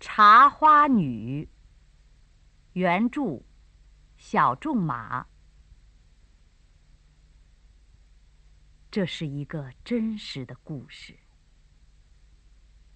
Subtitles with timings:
[0.00, 1.46] 茶花女。
[2.72, 3.42] 原著：
[4.16, 5.26] 小仲马。
[8.90, 11.18] 这是一个真实的故事。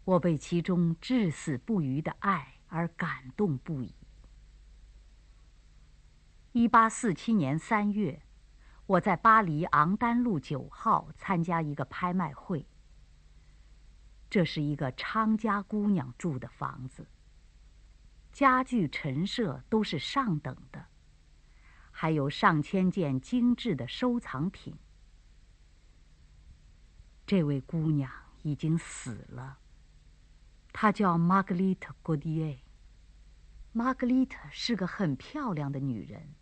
[0.05, 3.95] 我被其中至死不渝的爱而感动不已。
[6.53, 8.23] 一八四七年三月，
[8.87, 12.67] 我在巴黎昂丹路九号参加一个拍卖会。
[14.35, 17.07] 这是一个昌家姑娘住的房子，
[18.33, 20.87] 家具陈设都是上等的，
[21.93, 24.77] 还有上千件精致的收藏品。
[27.25, 28.11] 这位姑娘
[28.43, 29.61] 已经死了。
[30.73, 32.59] 她叫玛格丽特·戈迪埃。
[33.71, 36.35] 玛格丽特是个很漂亮的女人，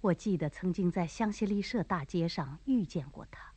[0.00, 3.52] 我记得曾经在香榭丽舍大街上遇见过她。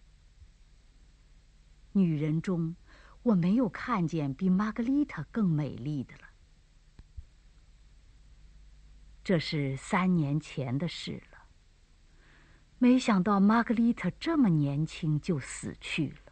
[1.93, 2.75] 女人中，
[3.27, 6.21] 我没有看见比玛格丽特更美丽的了。
[9.21, 11.37] 这是三年前的事了。
[12.77, 16.31] 没想到玛格丽特这么年轻就死去了。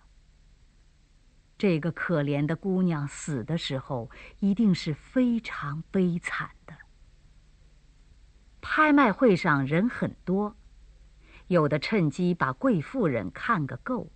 [1.58, 4.10] 这个可怜的姑娘死的时候，
[4.40, 6.74] 一定是非常悲惨的。
[8.62, 10.56] 拍卖会上人很多，
[11.48, 14.12] 有的趁机把贵妇人看个够，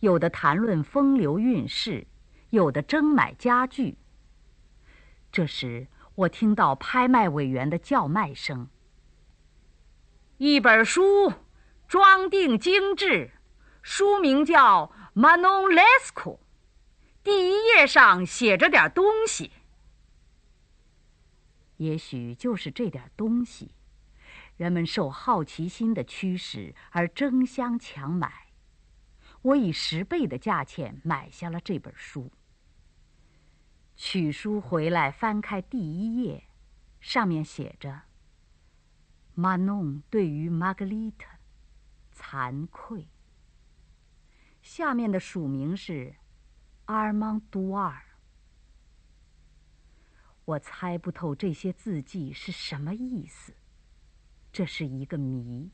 [0.00, 2.06] 有的谈论风流韵事，
[2.50, 3.98] 有的争买家具。
[5.30, 8.68] 这时，我听到拍卖委员的叫卖声
[10.38, 11.32] ：“一本书，
[11.86, 13.32] 装订精致，
[13.82, 16.36] 书名叫《Manon Lescaut》。”
[17.24, 19.52] 第一页上写着点东西，
[21.76, 23.72] 也许就是这点东西，
[24.56, 28.47] 人们受好奇心的驱使而争相抢买。
[29.42, 32.30] 我以十倍的价钱买下了这本书。
[33.96, 36.48] 取书回来，翻开第一页，
[37.00, 38.02] 上面写着
[39.34, 41.26] ：“马弄对于玛格丽特，
[42.14, 43.08] 惭愧。”
[44.62, 46.16] 下面的署名是。
[46.86, 48.02] 阿尔芒杜尔，
[50.46, 53.52] 我猜不透这些字迹是什么意思，
[54.50, 55.70] 这是一个谜。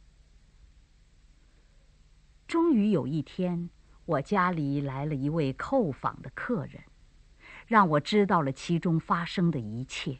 [2.46, 3.70] 终于有一天，
[4.04, 6.84] 我家里来了一位叩访的客人，
[7.66, 10.18] 让我知道了其中发生的一切。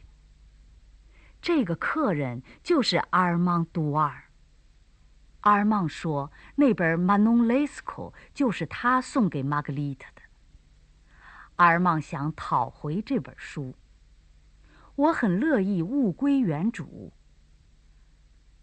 [1.41, 4.23] 这个客人就是阿尔芒杜尔。
[5.41, 10.23] 阿尔芒说，那本《Manon Lescaut》就是他送给玛格丽特的。
[11.57, 13.75] 阿尔芒想讨回这本书，
[14.95, 17.13] 我很乐意物归原主。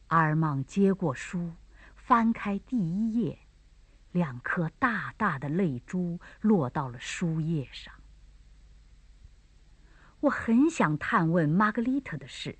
[0.08, 1.52] 阿尔芒接过书，
[1.94, 3.38] 翻开第一页，
[4.12, 7.92] 两颗大大的泪珠落到了书页上。
[10.20, 12.56] 我很想探问玛格丽特的事，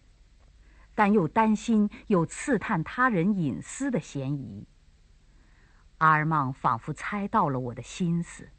[0.95, 4.67] 但又担心有刺探他人隐私的嫌疑。
[5.99, 8.51] 阿尔芒仿佛猜到了我的心思。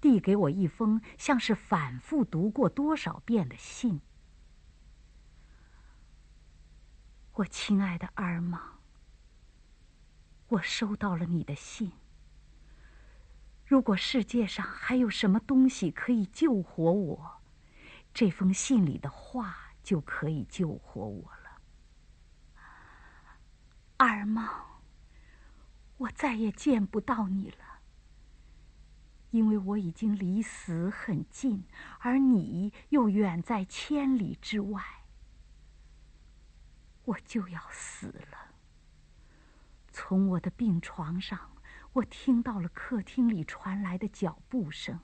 [0.00, 4.00] 递给我一封像是反复读过多少遍的信。
[7.34, 8.60] 我亲爱的阿尔曼，
[10.48, 11.92] 我收到了你的信。
[13.70, 17.40] 如果世界上还有什么东西可以救活我，
[18.12, 21.62] 这封信里的话就可以救活我了。
[23.98, 24.80] 阿尔玛，
[25.98, 27.78] 我再也见不到你了。
[29.30, 31.62] 因为我已经离死很近，
[32.00, 34.82] 而你又远在千里之外，
[37.04, 38.56] 我就要死了。
[39.92, 41.52] 从我的病床上，
[41.92, 45.00] 我听到了客厅里传来的脚步声。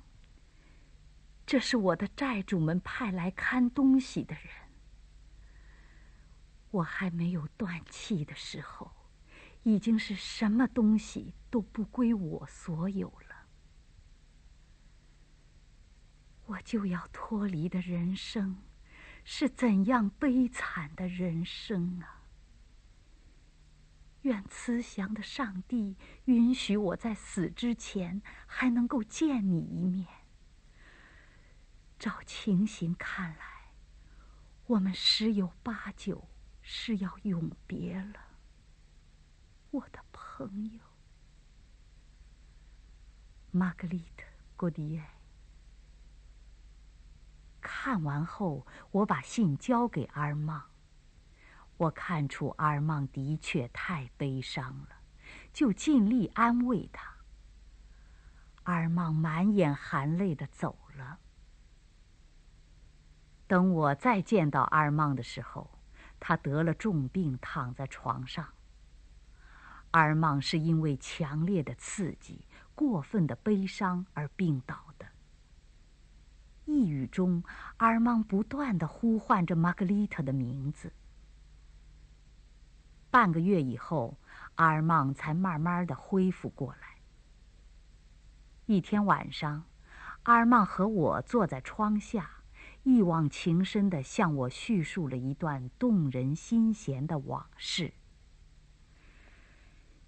[1.44, 4.44] 这是我的债主们派来看东西的人。
[6.70, 8.90] 我还没有断气的时候，
[9.62, 13.46] 已经是什么东西都不归我所有了。
[16.46, 18.62] 我就要脱离的人生，
[19.24, 22.15] 是怎样悲惨的人生啊！
[24.26, 30.04] 愿慈祥的上帝允许我在死之前还能够见你一面。
[31.96, 33.70] 照情形看来，
[34.66, 36.28] 我们十有八九
[36.60, 38.20] 是要永别了，
[39.70, 40.80] 我的朋友，
[43.52, 44.24] 玛格丽特·
[44.56, 45.14] 古迪埃。
[47.60, 50.68] 看完后，我把信交给阿尔芒。
[51.78, 54.88] 我看出阿尔芒的确太悲伤了，
[55.52, 57.16] 就尽力安慰他。
[58.62, 61.18] 阿尔芒满眼含泪的走了。
[63.46, 65.78] 等我再见到阿尔曼的时候，
[66.18, 68.48] 他得了重病，躺在床上。
[69.92, 75.06] 阿尔曼是因为强烈的刺激、过分的悲伤而病倒的。
[76.66, 77.44] 呓语中，
[77.76, 80.92] 阿尔曼不断的呼唤着玛格丽特的名字。
[83.16, 84.18] 半个月以后，
[84.56, 86.98] 阿尔曼才慢慢的恢复过来。
[88.66, 89.64] 一天晚上，
[90.24, 92.42] 阿尔曼和我坐在窗下，
[92.82, 97.94] 一往情深的向我叙述了一段动人心弦的往事。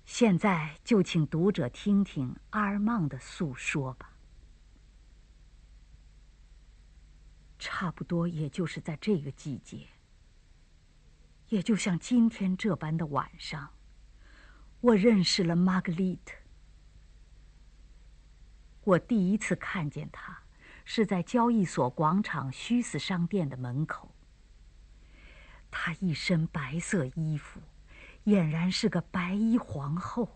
[0.05, 4.13] 现在就请读者听听阿尔曼的诉说吧。
[7.59, 9.87] 差不多也就是在这个季节，
[11.49, 13.71] 也就像今天这般的晚上，
[14.81, 16.35] 我认识了玛格丽特。
[18.85, 20.43] 我第一次看见她，
[20.85, 24.15] 是在交易所广场虚死商店的门口。
[25.71, 27.61] 她一身白色衣服。
[28.25, 30.29] 俨然是个白衣皇后。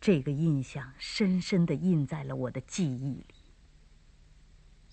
[0.00, 3.39] 这个印象深深的印在了我的记忆里。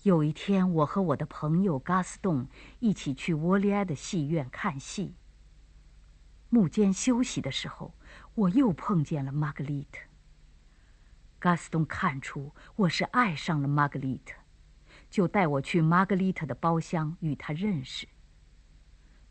[0.08, 5.14] 有一天，我和我的朋友嘎斯顿一起去沃利埃的戏院看戏。
[6.48, 7.92] 幕间休息的时候，
[8.34, 10.00] 我又碰见了玛格丽特。
[11.38, 14.34] 嘎斯顿看出我是爱上了玛格丽特，
[15.10, 18.08] 就带我去玛格丽特的包厢与她认识。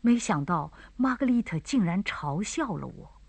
[0.00, 3.20] 没想到玛格丽特竟然嘲笑了我。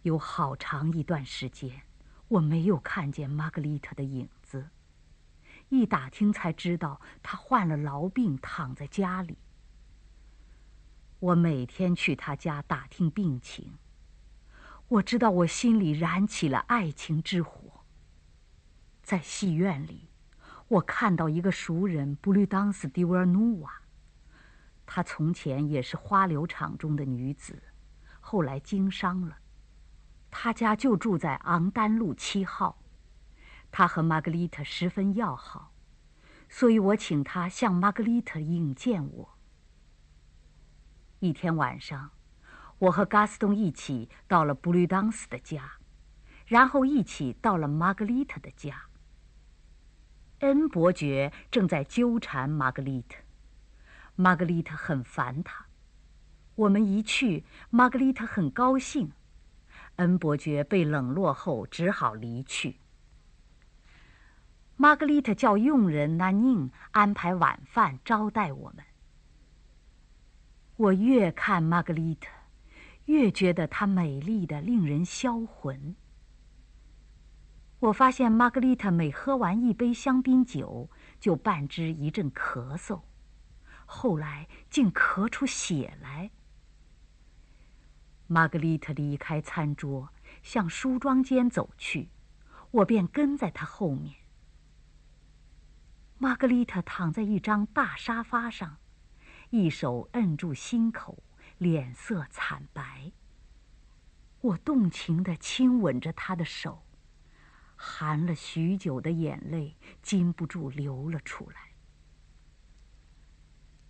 [0.00, 1.82] 有好长一段时间，
[2.28, 4.26] 我没有看见玛格丽特的影。
[5.72, 9.38] 一打听才知道，她患了痨病，躺在家里。
[11.18, 13.78] 我每天去她家打听病情。
[14.86, 17.86] 我知道我心里燃起了爱情之火。
[19.02, 20.10] 在戏院里，
[20.68, 23.80] 我看到一个熟人布吕当斯·迪维尔努瓦。
[24.84, 27.62] 她从前也是花柳场中的女子，
[28.20, 29.38] 后来经商了。
[30.30, 32.81] 她家就住在昂丹路七号。
[33.72, 35.72] 他和玛格丽特十分要好，
[36.48, 39.38] 所以我请他向玛格丽特引荐我。
[41.20, 42.10] 一天晚上，
[42.78, 45.78] 我和嘎斯东一起到了布吕当斯的家，
[46.44, 48.82] 然后一起到了玛格丽特的家。
[50.40, 53.16] 恩伯爵正在纠缠玛格丽特。
[54.16, 55.64] 玛格丽特很烦他。
[56.56, 59.12] 我们一去，玛格丽特很高兴。
[59.96, 62.81] 恩伯爵被冷落后，只好离去。
[64.76, 68.84] 玛格丽特叫佣人南宁安排晚饭招待我们。
[70.76, 72.28] 我越看玛格丽特，
[73.04, 75.94] 越觉得她美丽的令人销魂。
[77.78, 80.88] 我发现玛格丽特每喝完一杯香槟酒，
[81.20, 83.02] 就伴之一阵咳嗽。
[83.84, 86.30] 后来竟咳出血来。
[88.26, 90.08] 玛格丽特离开餐桌，
[90.42, 92.08] 向梳妆间走去，
[92.70, 94.21] 我便跟在她后面。
[96.22, 98.76] 玛格丽特躺在一张大沙发上，
[99.50, 101.20] 一手摁住心口，
[101.58, 103.10] 脸色惨白。
[104.40, 106.86] 我动情地亲吻着她的手，
[107.74, 111.72] 含了许久的眼泪禁不住流了出来。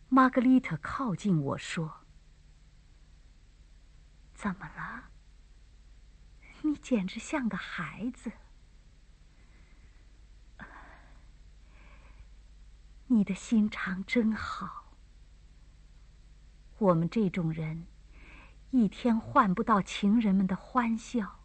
[0.09, 2.07] 玛格丽特靠近我说
[4.33, 5.11] ：“怎么了？
[6.63, 8.33] 你简直像个孩子。
[13.13, 14.95] 你的心肠真好。
[16.79, 17.87] 我们这种人，
[18.71, 21.41] 一天换不到情人们的欢笑，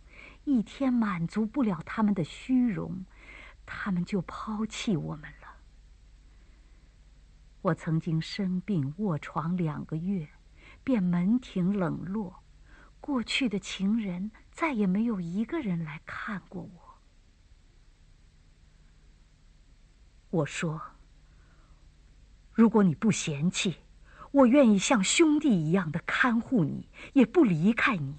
[0.45, 3.05] 一天满足不了他们的虚荣，
[3.65, 5.57] 他们就抛弃我们了。”
[7.63, 10.29] 我曾经生病卧床两个月，
[10.85, 12.43] 便门庭冷落，
[13.01, 16.97] 过去的情人再也没有一个人来看过我。
[20.29, 20.81] 我说
[22.57, 23.75] ：“如果你不嫌弃，
[24.31, 28.15] 我愿意像兄弟一样的看护你，也不离开你，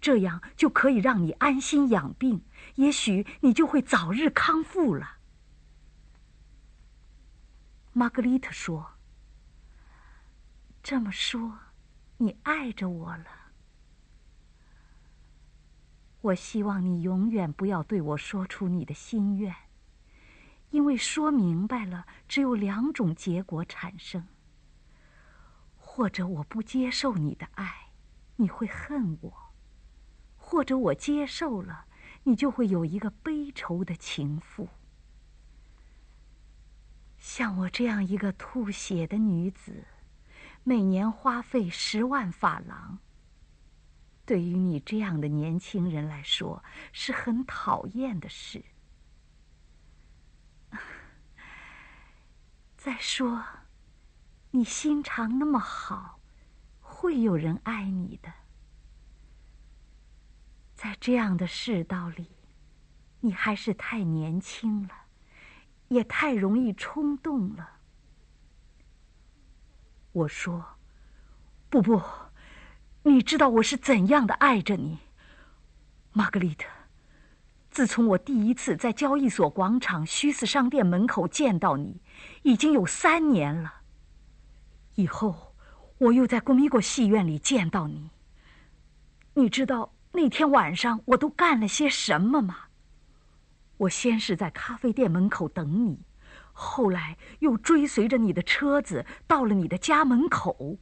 [0.00, 2.44] 这样就可以让你安心养病，
[2.76, 5.16] 也许你就会早日康复了。”
[7.92, 8.92] 玛格丽特说
[10.80, 11.58] ：“这么说，
[12.18, 13.26] 你爱着我了。
[16.20, 19.52] 我希望你永远不要对我说出你的心愿，
[20.74, 24.26] 因为说明白了，只有两种结果产生：
[25.76, 27.92] 或者我不接受你的爱，
[28.34, 29.30] 你会恨我；
[30.36, 31.84] 或者我接受了，
[32.24, 34.68] 你就会有一个悲愁的情妇。”
[37.18, 39.84] 像我这样一个吐血的女子，
[40.64, 42.98] 每年花费十万法郎，
[44.26, 48.64] 对于你这样的年轻人来说是很讨厌的事。
[52.84, 53.42] 再说，
[54.50, 56.20] 你心肠那么好，
[56.82, 58.30] 会有人爱你的。
[60.74, 62.28] 在这样的世道里，
[63.20, 64.90] 你还是太年轻了。
[65.88, 67.78] 也太容易冲动了。
[70.12, 70.76] 我说
[71.70, 72.02] ：“不不，
[73.04, 74.98] 你知道我是怎样的爱着你，
[76.12, 76.68] 玛格丽特。
[77.74, 82.00] 自从我第一次在交易所广场虚斯商店门口见到你，
[82.44, 83.80] 已经有三年了。
[84.94, 85.56] 以后，
[85.98, 88.10] 我又在古米果戏院里见到你。
[89.34, 92.56] 你知道那天晚上我都干了些什么吗？”
[93.76, 95.98] 我先是在咖啡店门口等你，
[96.52, 100.78] 后来又追随着你的车子到了你的家门口。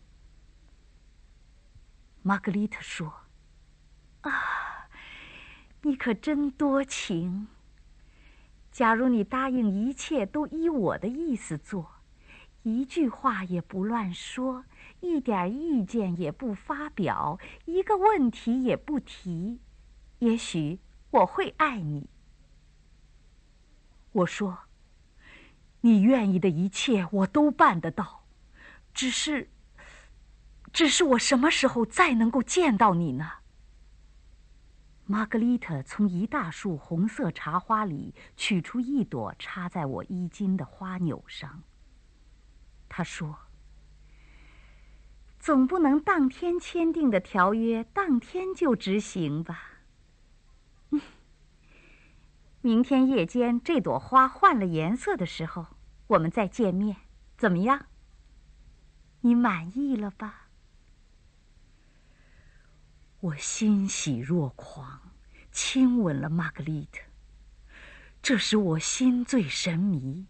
[2.21, 3.11] 玛格丽特说
[4.21, 4.31] ：“啊，
[5.85, 7.49] 你可真多情！
[8.71, 11.97] 假如你答应一切都依我的意思做，
[12.63, 14.65] 一句话也不乱说，
[15.01, 19.59] 一点意见也不发表，一个问题也不提，
[20.21, 20.79] 也许
[21.11, 22.09] 我会爱你。”
[24.13, 24.61] 我说
[25.83, 28.25] ：“你愿意的一切，我都办得到。
[28.95, 29.51] 只是，
[30.73, 33.33] 只是我什么时候再能够见到你呢？”
[35.05, 41.63] 玛格丽特从一大束红色茶花里取出一朵，插在我衣襟的花纽上。
[42.89, 43.37] 她说
[45.41, 49.81] ：“总不能当天签订的条约，当天就执行吧？”
[52.63, 55.67] 明天夜间这朵花换了颜色的时候，
[56.07, 56.97] 我们再见面，
[57.37, 57.87] 怎么样？
[59.23, 60.42] 你满意了吧？
[63.23, 65.01] 我欣喜若狂，
[65.53, 67.03] 亲吻了玛格丽特，
[68.21, 70.27] 这使我心醉神迷。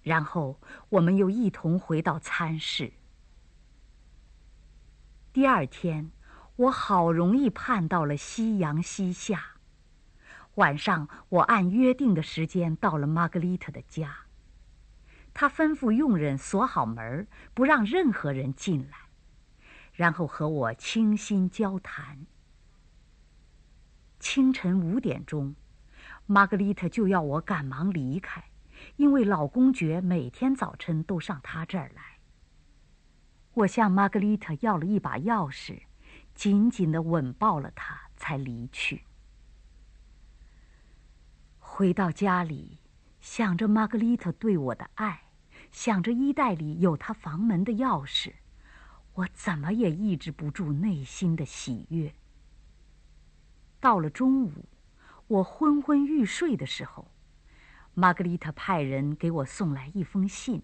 [0.00, 2.94] 然后我们又一同回到餐室。
[5.34, 6.10] 第二天，
[6.56, 9.56] 我好容易盼到了夕阳西下。
[10.54, 14.20] 晚上，我按约定的时间到了玛格丽特的家。
[15.34, 18.96] 他吩咐佣人锁好门，不让任何人进来，
[19.96, 22.26] 然后和我倾心交谈。
[24.20, 25.54] 清晨五点钟，
[26.26, 28.44] 玛格丽特就要我赶忙离开，
[28.96, 32.18] 因为老公爵每天早晨都上他这儿来。
[33.54, 35.80] 我向玛格丽特要了一把钥匙，
[36.34, 39.04] 紧紧地吻抱了她，才离去。
[41.58, 42.80] 回到家里，
[43.20, 45.22] 想着玛格丽特对我的爱，
[45.72, 48.34] 想着衣袋里有她房门的钥匙，
[49.16, 52.14] 我怎么也抑制不住内心的喜悦。
[53.80, 54.66] 到了中午，
[55.26, 57.10] 我昏昏欲睡的时候，
[57.94, 60.62] 玛格丽特派人给我送来一封信，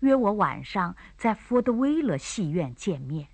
[0.00, 3.28] 约我晚上在福德威勒戏院见面。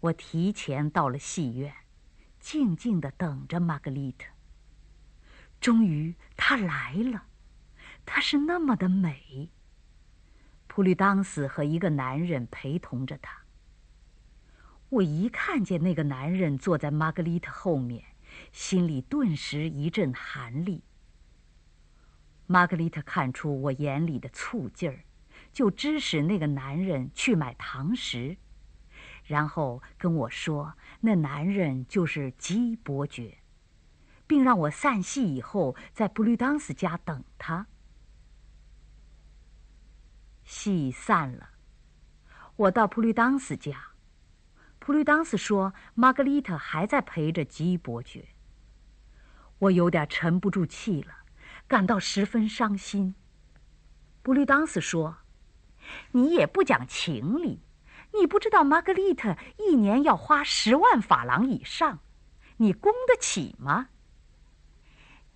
[0.00, 1.72] 我提前到了戏院，
[2.40, 4.26] 静静地等着玛格丽特。
[5.60, 7.26] 终于，她来了。
[8.04, 9.50] 她是那么的美。
[10.78, 13.42] 普吕当斯和一个男人陪同着他。
[14.90, 18.04] 我一看见那个男人坐在玛格丽特后面，
[18.52, 20.84] 心里顿时一阵寒栗。
[22.46, 25.00] 玛格丽特看出我眼里的醋劲儿，
[25.52, 28.36] 就指使那个男人去买糖食，
[29.24, 33.38] 然后跟我说：“那男人就是基伯爵。”
[34.28, 37.66] 并让我散戏以后在布吕当斯家等他。
[40.48, 41.50] 戏散了，
[42.56, 43.88] 我到普吕当斯家，
[44.78, 48.28] 普吕当斯说玛格丽特还在陪着吉伯爵。
[49.58, 51.12] 我有点沉不住气了，
[51.66, 53.14] 感到十分伤心。
[54.22, 55.18] 布吕当斯说
[56.12, 57.60] ：“你也不讲情理，
[58.14, 61.98] 你不知道玛格丽特一年要花十万法郎以上，
[62.56, 63.90] 你供得起吗？”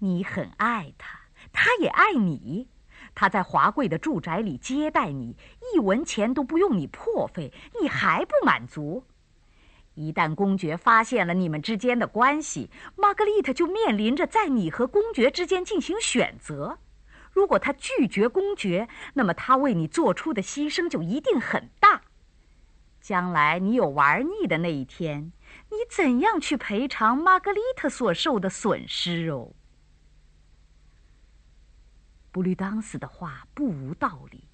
[0.00, 1.20] 你很爱他，
[1.52, 2.70] 他也爱你。
[3.14, 5.36] 他在华贵的住宅里接待你，
[5.74, 9.04] 一文钱都不用你破费，你还不满足？
[9.94, 16.78] 一旦公爵发现了你们之间的关系，玛格丽特就面临着在你和公爵之间进行选择。
[17.30, 22.02] 如果他拒绝公爵，那么他为你做出的牺牲就一定很大。
[23.00, 25.32] 将来你有玩腻的那一天，
[25.70, 29.28] 你怎样去赔偿玛格丽特所受的损失？
[29.28, 29.52] 哦。
[32.32, 34.48] 布吕当斯的话不无道理，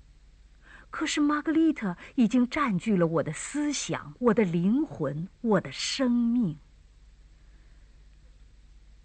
[0.91, 6.59] 可是玛格丽特已经占据了我的思想、我的灵魂、我的生命。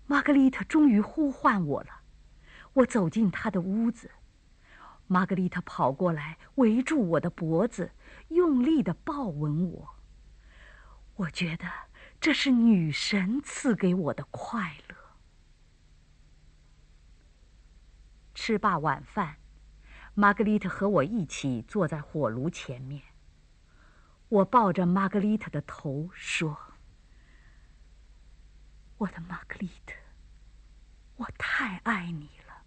[0.08, 2.02] 玛格丽特终于呼唤我了，
[2.74, 4.10] 我走进她的屋子，
[5.06, 7.92] 玛格丽特跑过来围住我的脖子，
[8.30, 9.96] 用力的抱吻我。
[11.16, 11.66] 我觉得
[12.20, 15.03] 这是女神赐给我的快乐。
[18.34, 19.38] 吃罢晚饭，
[20.16, 23.04] 玛格丽特和我一起坐在火炉前面。
[24.30, 26.58] 我抱着玛格丽特的头说
[28.98, 29.94] ：“我的玛格丽特，
[31.18, 32.64] 我太爱你了。”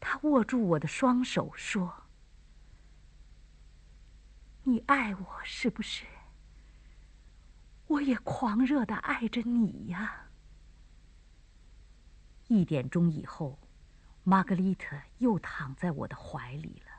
[0.00, 2.04] 他握住我的双手说
[4.64, 6.06] ：“你爱我是不是？
[7.88, 10.24] 我也狂热的爱着你呀。”
[12.48, 13.58] 一点钟以后，
[14.24, 16.92] 玛格丽特又躺在我的怀里了。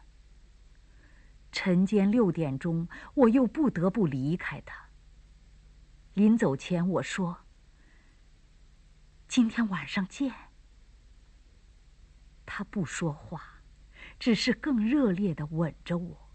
[1.51, 4.89] 晨间六点钟，我又不得不离开她。
[6.13, 7.39] 临走前，我说
[9.27, 10.31] ：“今天晚上见。”
[12.45, 13.61] 她不说话，
[14.19, 16.29] 只是更热烈的吻着我。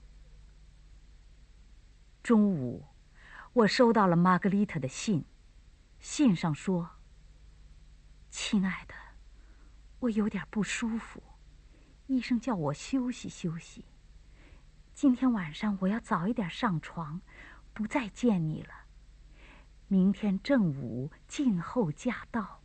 [2.22, 2.86] 中午，
[3.52, 5.24] 我收到了玛格丽特的信，
[6.00, 6.96] 信上说
[8.30, 8.94] ：“亲爱的。”
[10.04, 11.22] 我有点不舒服，
[12.08, 13.86] 医生叫我休息休息。
[14.92, 17.22] 今天晚上我要早一点上床，
[17.72, 18.68] 不再见你了。
[19.88, 22.60] 明天正午静候驾到。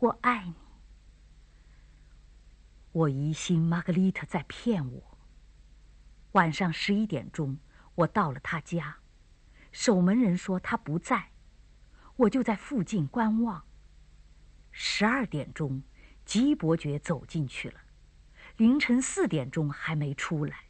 [0.00, 0.54] 我爱你。
[2.92, 5.18] 我疑心玛格丽特在骗我。
[6.32, 7.58] 晚上十一点钟，
[7.94, 8.98] 我到了他家，
[9.72, 11.30] 守门人说他不在，
[12.16, 13.64] 我就在附近观望。
[14.70, 15.82] 十二点钟。
[16.28, 17.80] 吉伯爵走进去了，
[18.58, 20.66] 凌晨四点钟还没出来。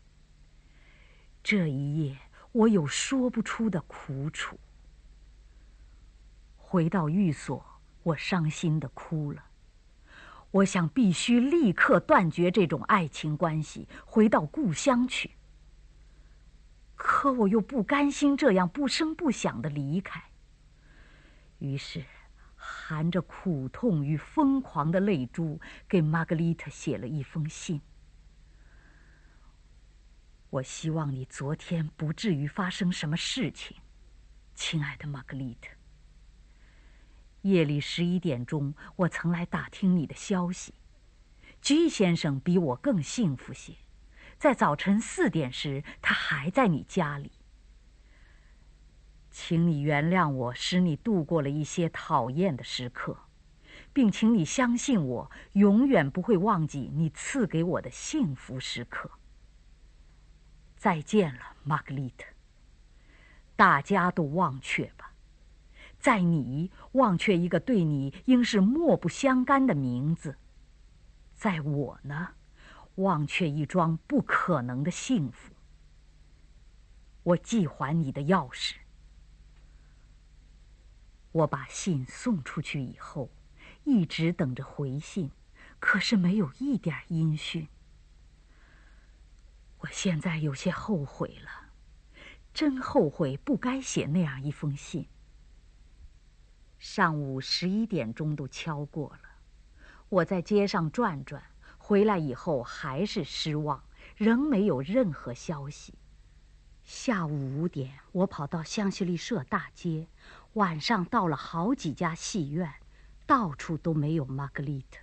[1.42, 2.16] 这一夜
[2.52, 4.56] 我有说不出的苦楚。
[6.56, 7.66] 回到寓所，
[8.04, 9.46] 我伤心的哭了。
[10.52, 15.32] 我想必须立刻断绝这种爱情关系，回到故乡去。
[16.94, 20.22] 可我又不甘心这样不声不响的离开。
[21.58, 22.04] 于是。
[22.88, 27.82] 含着苦痛与疯狂的泪珠，给玛格丽特写了一封信。
[30.48, 33.76] 我希望你昨天不至于发生什么事情，
[34.54, 35.68] 亲爱的玛格丽特。
[37.42, 40.72] 夜里十一点钟，我曾来打听你的消息。
[41.60, 43.74] 居先生比我更幸福些，
[44.38, 47.32] 在早晨四点时，他还在你家里。
[49.40, 53.16] 请你原谅我，使你度过了一些讨厌的时刻，
[53.92, 59.08] 并请你相信我，永远不会忘记你赐给我的幸福时刻。
[60.76, 62.26] 再见了，玛格丽特。
[63.54, 65.12] 大家都忘却吧，
[66.00, 70.36] 在你忘却一个对你应是莫不相干的名字，
[71.36, 72.30] 在我呢，
[72.96, 75.54] 忘却一桩不可能的幸福。
[77.22, 78.74] 我寄还你的钥匙。
[81.32, 83.30] 我把信送出去以后，
[83.84, 85.30] 一直等着回信，
[85.78, 87.68] 可是没有一点音讯。
[89.78, 91.70] 我现在有些后悔了，
[92.52, 95.06] 真后悔不该写那样一封信。
[96.78, 99.28] 上午十一点钟都敲过了，
[100.08, 101.42] 我在街上转转，
[101.76, 103.84] 回来以后还是失望，
[104.16, 105.94] 仍没有任何消息。
[106.84, 110.08] 下午五点，我跑到香榭丽舍大街。
[110.58, 112.68] 晚上到了好几家戏院，
[113.24, 114.98] 到处都没有玛格丽特。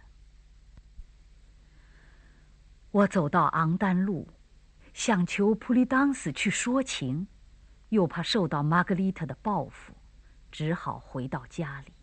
[2.92, 4.28] 我走到昂丹路，
[4.94, 7.26] 想求普利当斯去说情，
[7.88, 9.96] 又怕受到玛格丽特的报复，
[10.52, 11.94] 只好回到家里。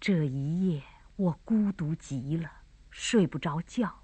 [0.00, 0.82] 这一夜
[1.16, 2.50] 我孤独极了，
[2.90, 4.02] 睡不着觉。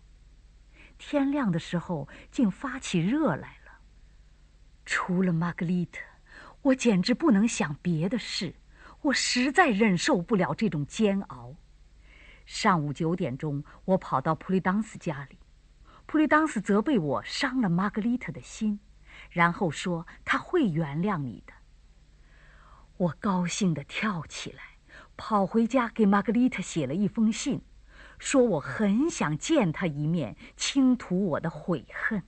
[0.99, 3.73] 天亮的时候，竟发起热来了。
[4.85, 6.12] 除了玛格丽特。
[6.63, 8.55] 我简直不能想别的事，
[9.03, 11.57] 我实在忍受不了这种煎熬。
[12.47, 15.39] 上午九点钟，我跑到普利当斯家里，
[16.07, 18.79] 普利当斯责备我伤了玛格丽特的心，
[19.31, 21.53] 然后说他会原谅你的。
[22.97, 24.63] 我高兴地跳起来，
[25.17, 27.63] 跑回家给玛格丽特写了一封信，
[28.19, 32.23] 说我很想见他一面，倾吐我的悔恨。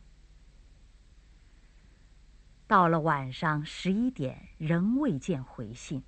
[2.66, 6.02] 到了晚上十一点，仍未见回信。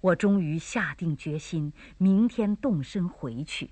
[0.00, 3.70] 我终于下定决心，明天动身回去。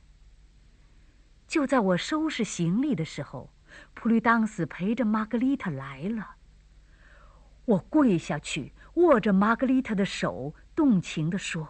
[1.47, 3.53] 就在我收拾行李的时候，
[3.93, 6.37] 普吕当斯陪着玛格丽特来了。
[7.67, 11.69] 我跪下去，握着玛格丽特的手，动情地说：“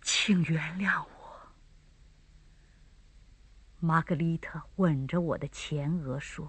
[0.00, 1.52] 请原谅我。”
[3.80, 6.48] 玛格丽特吻着我的前额说：“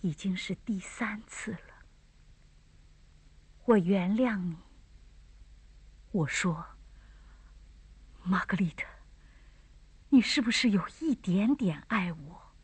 [0.00, 1.84] 已经是第三次了。”
[3.66, 4.56] 我原谅你。
[6.10, 6.64] 我说
[8.24, 8.86] ：“玛格丽特，
[10.08, 12.54] 你是不是有一点点爱我？”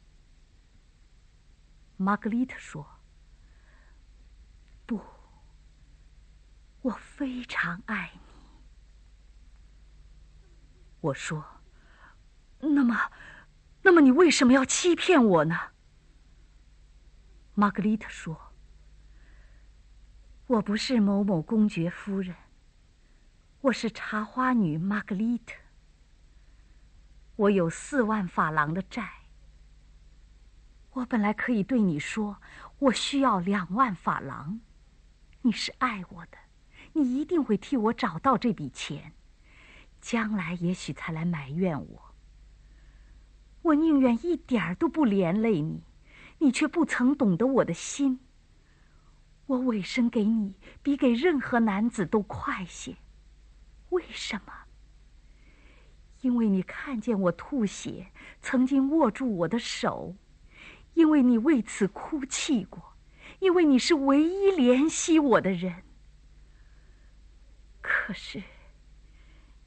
[1.98, 2.98] 玛格丽特说
[4.86, 5.00] ：“不，
[6.80, 8.20] 我非常爱你。”
[11.02, 11.44] 我说
[12.60, 13.12] ：“那么，
[13.82, 15.72] 那么你为什么要欺骗我呢？”
[17.56, 18.36] 玛格丽特说。
[20.48, 22.34] 我不是某某公爵夫人，
[23.60, 25.54] 我是茶花女玛格丽特。
[27.36, 29.08] 我有四万法郎的债。
[30.94, 32.38] 我本来可以对你说，
[32.80, 34.60] 我需要两万法郎。
[35.42, 36.38] 你是爱我的，
[36.92, 39.12] 你一定会替我找到这笔钱，
[40.00, 42.14] 将来也许才来埋怨我。
[43.62, 45.84] 我宁愿一点儿都不连累你，
[46.44, 48.20] 你却不曾懂得我的心。
[49.46, 52.98] 我委身给你，比给任何男子都快些。
[53.88, 54.52] 为什么？
[56.20, 58.08] 因为你看见我吐血，
[58.42, 60.16] 曾经握住我的手；
[60.92, 62.94] 因为你为此哭泣过；
[63.38, 65.82] 因为你是唯一怜惜我的人。
[67.80, 68.42] 可是，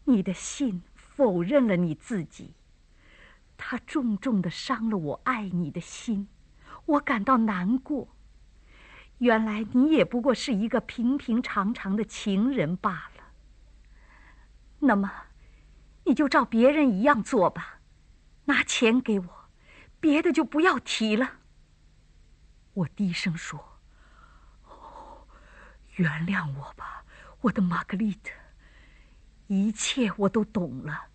[0.03, 2.53] 你的信否认了你自己，
[3.57, 6.27] 它重重的伤了我爱你的心，
[6.87, 8.09] 我感到难过。
[9.19, 13.23] 原来你也不过是一个平平常常的情人罢了。
[14.79, 15.11] 那么，
[16.05, 17.79] 你就照别人一样做吧，
[18.45, 19.49] 拿钱给我，
[19.99, 21.39] 别的就不要提了。
[22.73, 23.79] 我低声说
[25.97, 27.03] ：“原谅我吧，
[27.41, 28.31] 我的玛格丽特。
[29.47, 31.05] 一切我都懂了。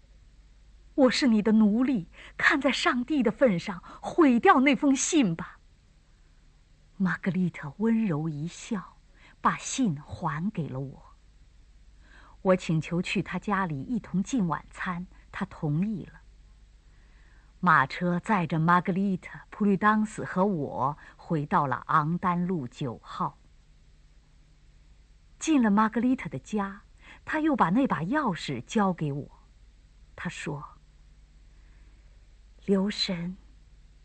[0.97, 5.61] 我是你的奴隶，看在上帝的份上，毁掉那封信吧。”
[7.03, 8.97] 玛格丽特温柔一笑，
[9.41, 11.17] 把信还给了我。
[12.43, 16.21] 我请求去他家里一同进晚餐，他同意了。
[17.59, 23.37] 马车载着玛格丽特、普吕当斯和我回到了昂丹路九号。
[25.41, 26.83] 进了玛格丽特的家，
[27.25, 29.29] 他又把那把钥匙交给我。
[30.15, 30.79] 他说
[32.65, 33.37] ：“留神，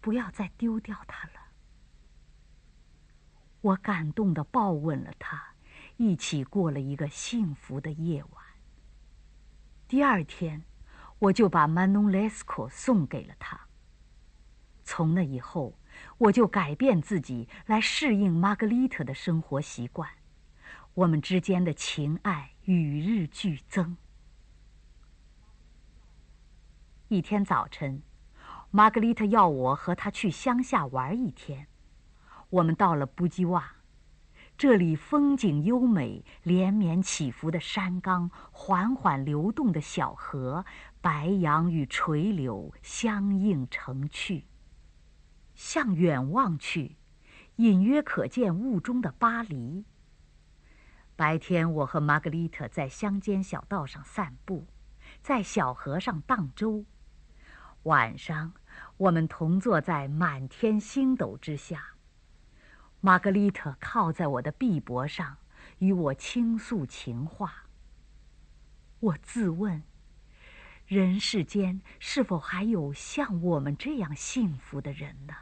[0.01, 1.33] 不要再丢掉它了。”
[3.62, 5.54] 我感动的抱吻了他，
[5.98, 8.43] 一起过了一个幸福的夜晚。
[9.88, 10.63] 第二天，
[11.20, 13.60] 我就把曼农雷斯科送给了他。
[14.84, 15.78] 从那以后，
[16.17, 20.10] 我就改变自己来适应玛格丽特的生活习惯，
[20.93, 23.98] 我们之间的情爱与日俱增。
[27.10, 28.02] 一天早晨，
[28.70, 31.67] 玛格丽特要我和她去乡下玩一天。
[32.49, 33.75] 我们到了布基瓦，
[34.57, 40.65] 这里风景优美，连绵起伏的山冈，缓缓流动的小河，
[41.01, 44.45] 白杨与垂柳相映成趣。
[45.55, 46.95] 向远望去，
[47.57, 49.83] 隐约可见雾中的巴黎。
[51.17, 54.67] 白天，我和玛格丽特在乡间小道上散步，
[55.21, 56.86] 在小河上荡舟；
[57.83, 58.53] 晚上，
[58.95, 61.96] 我们同坐在满天星斗之下。
[62.99, 65.38] 玛格丽特靠在我的臂膊上，
[65.77, 67.67] 与我倾诉情话。
[68.99, 69.83] 我自问：
[70.88, 75.33] 人世间是否还有像我们这样幸福的人呢？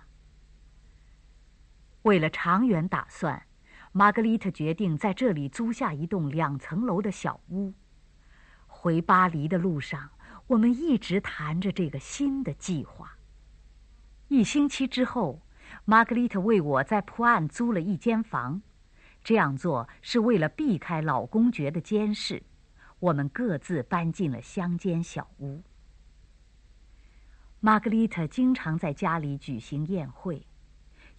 [2.01, 3.47] 为了长远打算，
[3.93, 7.73] 玛格丽特决定在这里租下一栋两层楼的小屋。
[8.67, 10.09] 回巴黎的路上，
[10.47, 13.17] 我们一直谈着这个新的计划。
[14.27, 15.44] 一星期之后。
[15.87, 18.63] 玛格丽特为我在普岸租了一间房，
[19.23, 22.41] 这样做是为了避开老公爵的监视。
[22.97, 25.61] 我们各自搬进了乡间小屋。
[27.59, 30.47] 玛格丽特经常在家里举行宴会。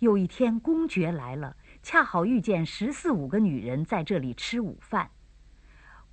[0.00, 5.10] 有一天，公爵来了，恰好遇见十四五个女人在这里吃午饭。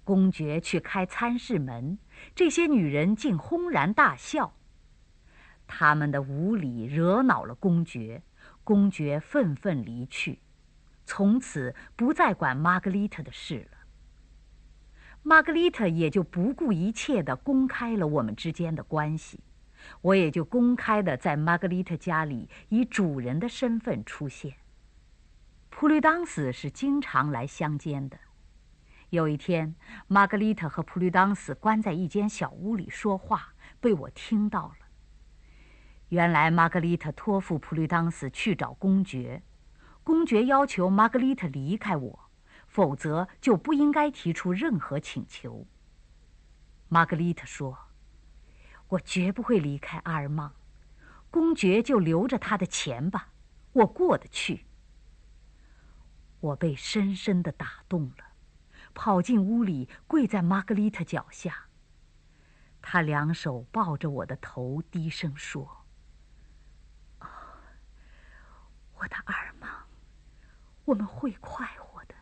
[0.03, 1.97] 公爵去开餐室门，
[2.35, 4.53] 这些女人竟轰然大笑。
[5.65, 8.21] 他们的无礼惹恼了公爵。
[8.63, 10.39] 公爵愤愤离去，
[11.05, 13.77] 从此不再管玛格丽特的事了。
[15.21, 19.39] 玛格丽特也就不顾一切的公开了我们之间的关系，
[20.01, 24.55] 我也就公开的在玛格丽特家里以主人的身份出现。
[25.69, 28.17] 普吕当斯是经常来乡间的。
[29.09, 29.75] 有一天，
[30.07, 34.82] 玛格丽特和普吕当斯关在一间小屋里说话，被我听到了。
[36.13, 39.41] 原来，玛格丽特托付普吕当斯去找公爵，
[40.03, 42.29] 公爵要求玛格丽特离开我，
[42.67, 45.65] 否则就不应该提出任何请求。
[46.87, 47.75] 玛格丽特说
[48.89, 50.51] ：“我绝不会离开阿尔曼，
[51.31, 53.29] 公爵就留着他的钱吧，
[53.71, 54.67] 我过得去。”
[56.41, 58.17] 我被深深的打动了。
[58.93, 61.69] 跑进屋里，跪在玛格丽特脚下。
[62.83, 65.85] 他两手抱着我的头，低声说
[67.21, 67.27] ：“哦，
[69.03, 69.67] 我的二妈，
[70.85, 72.15] 我们会快活的。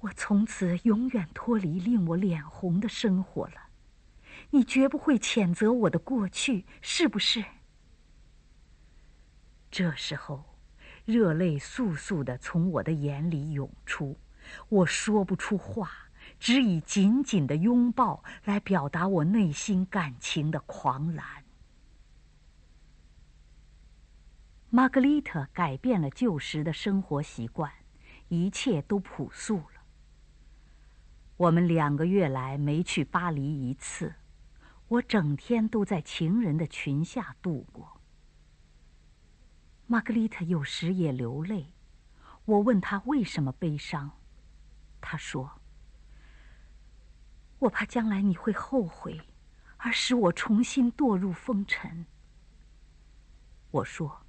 [0.00, 3.68] 我从此永远脱离令我脸红的生活了。
[4.50, 7.44] 你绝不会谴责我的过去，是不是？”
[9.70, 10.56] 这时候，
[11.04, 14.18] 热泪簌簌的从我的眼里涌出。
[14.70, 16.08] 我说不出话，
[16.40, 21.44] 只以紧紧的拥抱来表达我内心感情的狂澜。
[24.70, 27.72] 玛格丽特改变了旧时的生活习惯，
[28.28, 29.80] 一切都朴素了。
[31.38, 34.14] 我们两个月来没去巴黎一次，
[34.88, 37.98] 我整天都在情人的裙下度过。
[39.86, 41.72] 玛格丽特有时也流泪，
[42.44, 44.18] 我问她为什么悲伤。
[45.00, 45.62] 她说
[47.60, 49.18] ：“我怕将来你会后悔，
[49.78, 52.04] 而使我重新堕入风尘。”
[53.70, 54.26] 我说：“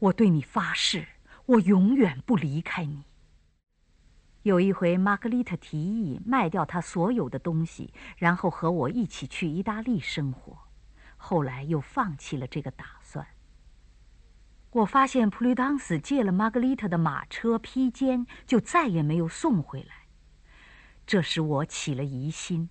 [0.00, 1.06] 我对你发誓，
[1.46, 3.04] 我永远不离开你。”
[4.42, 10.56] 有一回，玛格丽特提议卖掉她所有的东西，然后和我一起去意大利生活，
[11.18, 13.26] 后来又放弃了这个打算。
[14.70, 20.06] 我发现普吕当斯借了玛格丽特的马车披肩，就再也没有送回来。
[21.06, 22.70] 这使我起了疑心，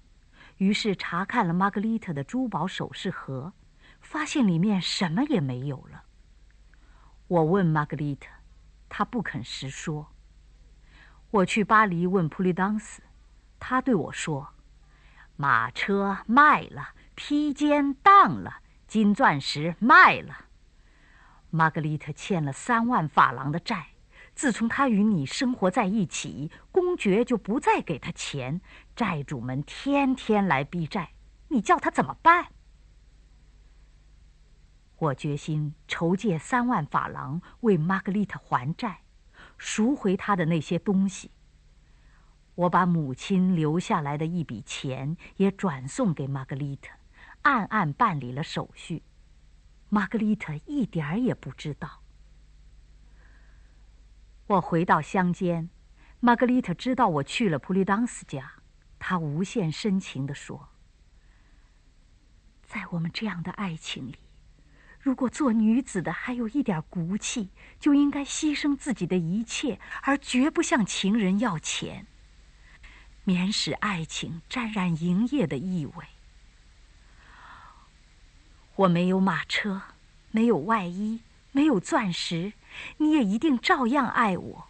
[0.58, 3.54] 于是查看了玛格丽特的珠宝首饰盒，
[4.02, 6.06] 发现里面什么也没有了。
[7.30, 8.28] 我问玛格丽特，
[8.89, 10.08] 她不肯实说。
[11.30, 13.04] 我去巴黎问普吕当斯，
[13.60, 14.50] 他对我说
[15.38, 20.46] ：“马车卖了，披肩当了，金钻石卖了。”
[21.52, 23.89] 玛格丽特欠了三万法郎的债，
[24.34, 28.60] 自从他与你生活在一起，公爵就不再给他钱，
[28.96, 31.12] 债主们天天来逼债，
[31.50, 32.48] 你叫他怎么办？
[35.00, 39.02] 我决心筹借三万法郎为玛格丽特还债，
[39.58, 41.32] 赎回她的那些东西。
[42.56, 46.92] 我把母亲留下来的一笔钱也转送给玛格丽特，
[47.44, 49.04] 暗暗办理了手续。
[49.88, 52.02] 玛格丽特一点儿也不知道。
[54.48, 55.70] 我回到乡间，
[56.20, 58.52] 玛格丽特知道我去了普利当斯家，
[59.00, 60.68] 她无限深情地说
[62.68, 64.18] ：“在我们这样的爱情里，
[65.02, 72.06] 如果做女子的还有一点骨气，就应该牺牲自己的一切，而绝不向情人要钱，
[73.24, 76.06] 免使爱情沾染营业的意味。”
[78.76, 79.82] 我没有马车，
[80.32, 82.54] 没有外衣，没有钻石，
[82.98, 84.68] 你也一定照样爱我。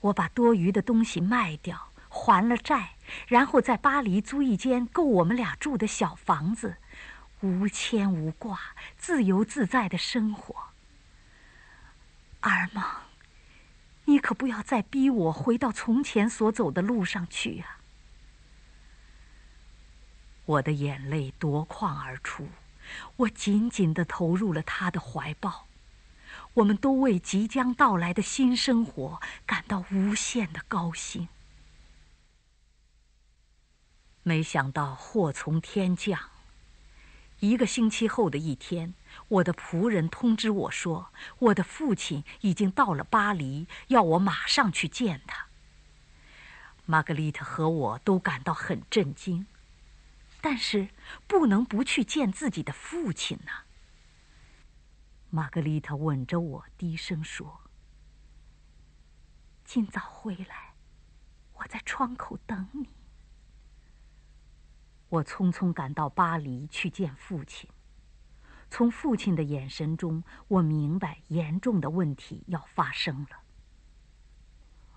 [0.00, 2.94] 我把多余的东西卖掉，还了债，
[3.26, 6.76] 然后在巴黎租一间够我们俩住的小房子，
[7.40, 8.58] 无牵无挂，
[8.96, 10.70] 自由自在的生活。
[12.40, 12.84] 二梦，
[14.04, 17.78] 你可不要再逼我回到从前所走的路上去啊！
[20.46, 22.48] 我的眼泪夺眶而出。
[23.18, 25.68] 我紧紧地投入了他的怀抱，
[26.54, 31.28] 我们都为即将到来的新生活感到无限的高兴。
[34.24, 36.29] 没想到祸从天降，
[37.40, 38.94] 一个星期后的一天，
[39.28, 45.46] 我的仆人通知我说，我的父亲已经到了巴黎，要我马上去见他。
[46.86, 49.46] 玛格丽特和我都感到很震惊。
[50.42, 50.88] 但是
[51.26, 53.52] 不能不去见自己的父亲呢。
[55.28, 57.60] 玛格丽特吻着我，低声说
[59.66, 60.72] ：“今早回来，
[61.52, 62.88] 我在窗口等你。”
[65.10, 67.68] 我匆匆赶到巴黎去见父亲。
[68.70, 73.40] 从父亲的眼神中，我明白严重的问题要发生了。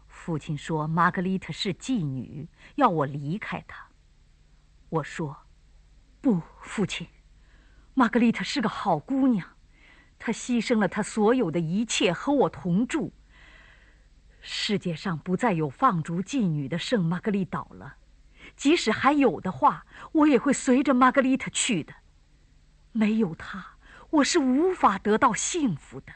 [0.07, 3.87] 父亲说：“玛格丽特是妓女，要我离开她。”
[4.89, 5.35] 我说
[6.21, 7.07] ：“不，父亲，
[7.95, 9.57] 玛格丽特是个好姑娘，
[10.19, 13.11] 她牺牲了她所有的一切和我同住。
[14.39, 17.95] 世界上不再有放逐妓女的圣玛格丽岛了，
[18.55, 21.93] 即使还有的话，我也会随着玛格丽特去的。
[22.91, 23.77] 没有她，
[24.09, 26.13] 我是无法得到幸福的。”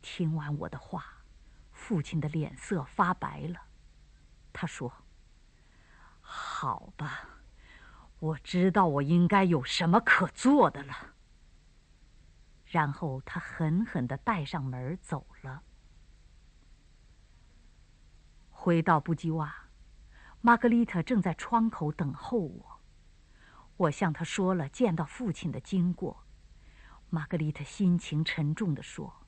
[0.00, 1.24] 听完我的话，
[1.70, 3.60] 父亲的脸色发白了。
[4.52, 4.92] 他说
[6.20, 7.28] ：“好吧，
[8.18, 11.14] 我知道我应该有什么可做的了。”
[12.66, 15.62] 然后他狠狠的带上门走了。
[18.62, 19.52] 回到布基瓦，
[20.40, 22.80] 玛格丽特正在窗口等候我。
[23.76, 26.22] 我向她说了见到父亲的经过。
[27.10, 29.26] 玛格丽特心情沉重的说。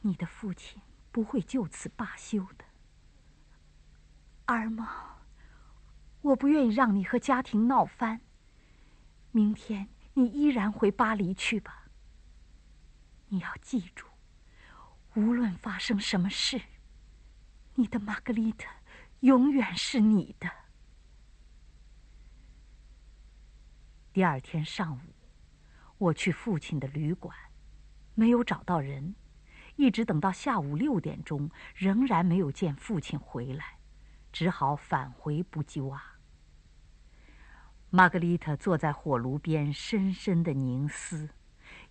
[0.00, 2.64] 你的父亲不会就此罢休的，
[4.44, 4.84] 二毛。
[6.22, 8.20] 我不愿意让你和家庭闹翻。
[9.30, 11.84] 明天你依然回巴黎去吧。
[13.28, 14.08] 你要记住，
[15.14, 16.60] 无论发生什么事，
[17.78, 18.68] 你的玛格丽特
[19.20, 20.50] 永远是你的。
[24.14, 25.00] 第二天上午，
[25.98, 27.36] 我去父亲的旅馆，
[28.14, 29.14] 没有找到人。
[29.76, 33.78] 一直等到下午六点钟，仍然没有见父亲回来，
[34.32, 36.02] 只好返回布吉瓦。
[37.90, 41.28] 玛格丽特坐在火炉边，深深的凝思，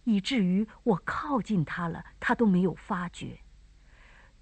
[0.04, 3.45] 以至于我靠近她了，她都没有发觉。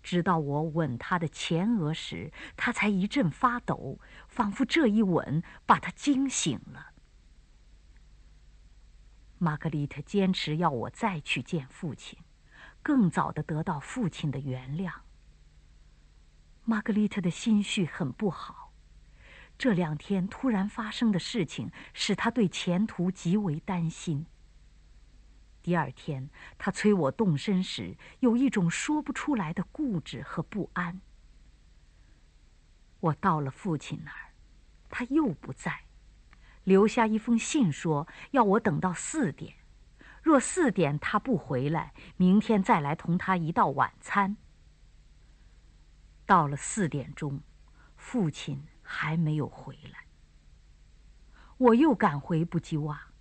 [0.04, 6.92] 直到我吻她的前额时，她才一阵发抖，仿佛这一吻把她惊醒了。
[9.40, 12.20] 玛格丽特坚持要我再去见父亲。
[12.86, 14.92] 更早的得到父亲的原谅。
[16.66, 18.74] 玛格丽特的心绪很不好，
[19.58, 24.26] 这两天突然发生的事情使她对前途极为担心。
[25.64, 31.00] 第二天，他催我动身时，有一种说不出来的固执和不安。
[33.00, 34.34] 我到了父亲那儿，
[34.90, 35.86] 他又不在，
[36.66, 39.56] 留下一封信说要我等到四点。
[40.22, 44.36] 若四点他不回来，明天再来同他一道晚餐。
[46.26, 47.42] 到了四点钟，
[47.96, 50.08] 父亲还没有回来。
[51.58, 53.13] 我又赶回布吉瓦。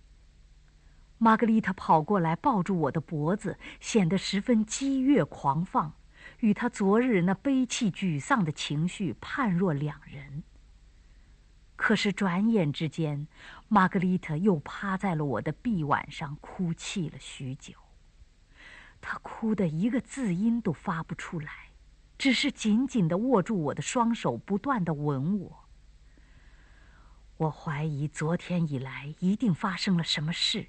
[1.23, 5.93] 玛格丽特跑过来抱住我的脖子，显得十分激越狂放，
[6.41, 10.43] 与她昨日那悲戚沮丧的情绪判若两人。
[11.77, 13.25] 可是转眼之间，
[13.69, 17.73] 玛格丽特又趴在了我的臂腕上，哭泣了许久。
[18.99, 21.69] 她哭得一个字音都发不出来，
[22.17, 25.69] 只是紧紧地握住我的双手，不断地吻我。
[27.37, 30.67] 我怀疑昨天以来一定发生了什么事，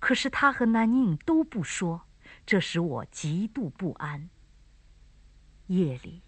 [0.00, 2.08] 可是他和南宁都不说，
[2.44, 4.28] 这使我极度不安。
[5.68, 6.22] 夜里。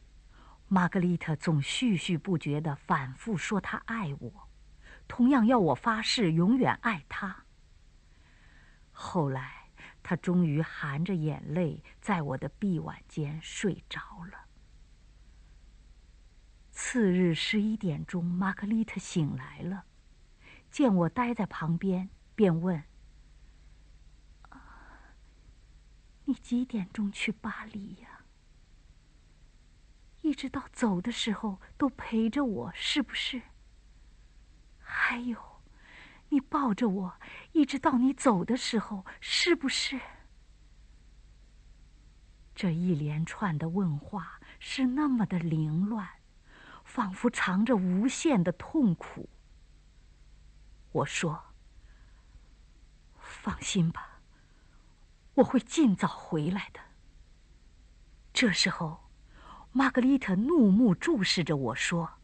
[0.69, 4.49] 玛格丽特总絮絮不绝地反复说她爱我，
[5.07, 7.45] 同样要我发誓永远爱她。
[8.91, 9.69] 后来，
[10.03, 14.47] 她终于含着眼泪在我的臂腕间睡着了。
[16.71, 19.85] 次日十一点钟，玛格丽特醒来了，
[20.71, 22.83] 见我待在旁边，便问
[26.25, 28.21] ：“你几点钟去巴黎呀？”
[30.23, 33.43] 一直到走的时候都陪着我，是不是？
[34.79, 35.63] 还有，
[36.29, 37.21] 你抱着我，
[37.53, 40.01] 一直到你走的时候，是不是？
[42.55, 46.09] 这一连串的问话是那么的凌乱，
[46.85, 49.29] 仿佛藏着无限的痛苦。
[50.93, 51.43] 我说
[53.19, 54.12] ：“放心吧，
[55.35, 56.81] 我会尽早回来的。”
[58.33, 59.01] 这时候。
[59.75, 62.19] 玛格丽特怒目注视着我说：“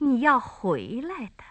[0.00, 1.44] 你要回来的。”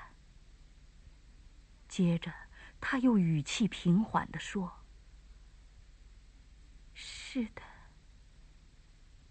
[1.87, 2.33] 接着，
[2.79, 4.79] 他又语气平缓地说
[6.95, 7.61] ：“是的，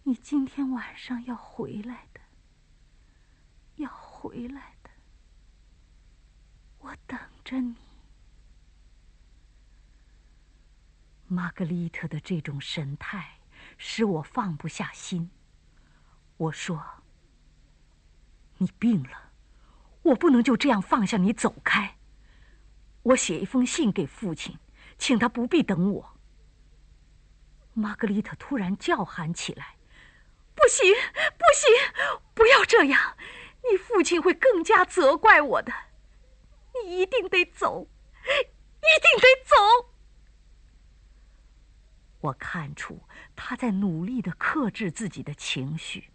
[0.04, 2.20] 你今天晚上要回来的，
[3.74, 4.90] 要回来的，
[6.78, 7.74] 我等着你。”
[11.30, 13.40] 玛格丽特的这种神态。
[13.82, 15.30] 使我放不下心。
[16.36, 16.82] 我说
[18.58, 19.32] ：“你病了，
[20.02, 21.96] 我不能就这样放下你走开。
[23.02, 24.58] 我写一封信给父亲，
[24.98, 26.18] 请他不必等我。
[27.72, 29.76] 玛格丽特突然叫喊起来
[30.54, 33.16] ：“不行，不行，不要这样！
[33.70, 35.72] 你父亲会更加责怪我的。
[36.84, 37.88] 你一定得走，
[38.24, 39.89] 一定得走。”
[42.20, 43.02] 我看出
[43.34, 46.10] 他在努力的克制自己的情绪。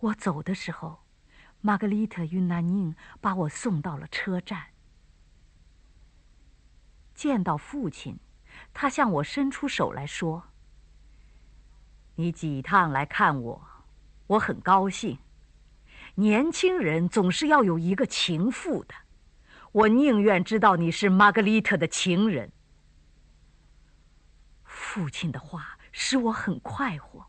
[0.00, 1.04] 我走的时候，
[1.60, 4.66] 玛格丽特与南宁把我送到了车站。
[7.14, 8.18] 见到父亲，
[8.74, 10.48] 他向我伸出手来说
[12.16, 13.66] ：“你几趟来看我，
[14.26, 15.18] 我很高兴。
[16.16, 18.94] 年轻人总是要有一个情妇的，
[19.72, 22.52] 我宁愿知道你是玛格丽特的情人。”
[24.86, 27.26] 父亲的话使我很快活，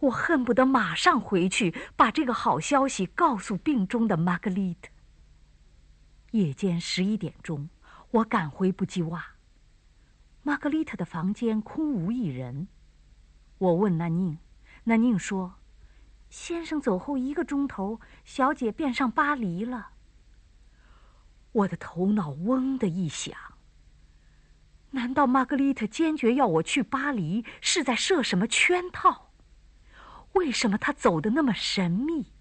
[0.00, 4.90] 我恨不得马上回去把这个好消息告诉病中的玛格丽特。
[6.30, 7.68] 夜间十一点钟，
[8.10, 9.34] 我赶回布基瓦。
[10.42, 12.68] 玛格丽特的房间空无一人。
[13.58, 14.38] 我问那宁，
[14.84, 15.56] 那宁说
[16.30, 19.90] ：“先生走后一个钟头，小姐便上巴黎了。”
[21.52, 23.36] 我的头脑嗡的一响。
[24.90, 29.32] 难道玛格丽特坚决要我去巴黎，是在设什么圈套？
[30.32, 32.32] 为什么她走得那么神秘？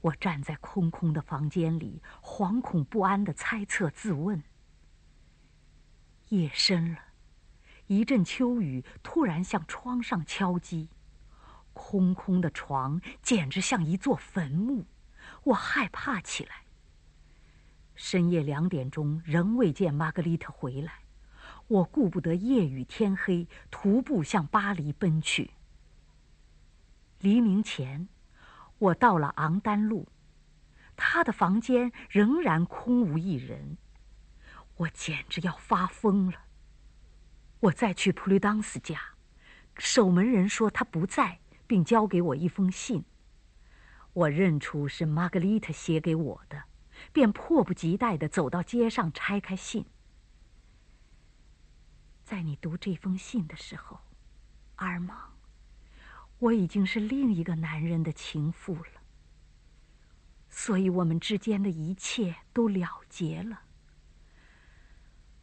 [0.00, 4.42] 我站在空空的房间里，惶恐不安的猜测自问。
[6.30, 6.98] 夜深了，
[7.86, 10.88] 一阵秋雨突然向窗上敲击，
[11.72, 14.86] 空空的床简直像一座坟墓，
[15.44, 16.63] 我害怕起来。
[17.94, 21.00] 深夜两点钟，仍未见玛格丽特回来，
[21.68, 25.50] 我顾不得夜雨天黑，徒步向巴黎奔去。
[27.20, 28.08] 黎明前，
[28.78, 30.08] 我到了昂丹路，
[30.96, 33.78] 他的房间仍然空无一人，
[34.76, 36.38] 我简直要发疯了。
[37.60, 39.00] 我再去普吕当斯家，
[39.78, 43.04] 守门人说他不在，并交给我一封信。
[44.12, 46.64] 我认出是玛格丽特写给我的。
[47.12, 49.84] 便迫不及待地走到街上，拆开信。
[52.24, 54.00] 在你读这封信的时候，
[54.76, 55.34] 阿尔芒，
[56.38, 59.02] 我已经是另一个男人的情妇了。
[60.48, 63.62] 所以，我们之间的一切都了结了。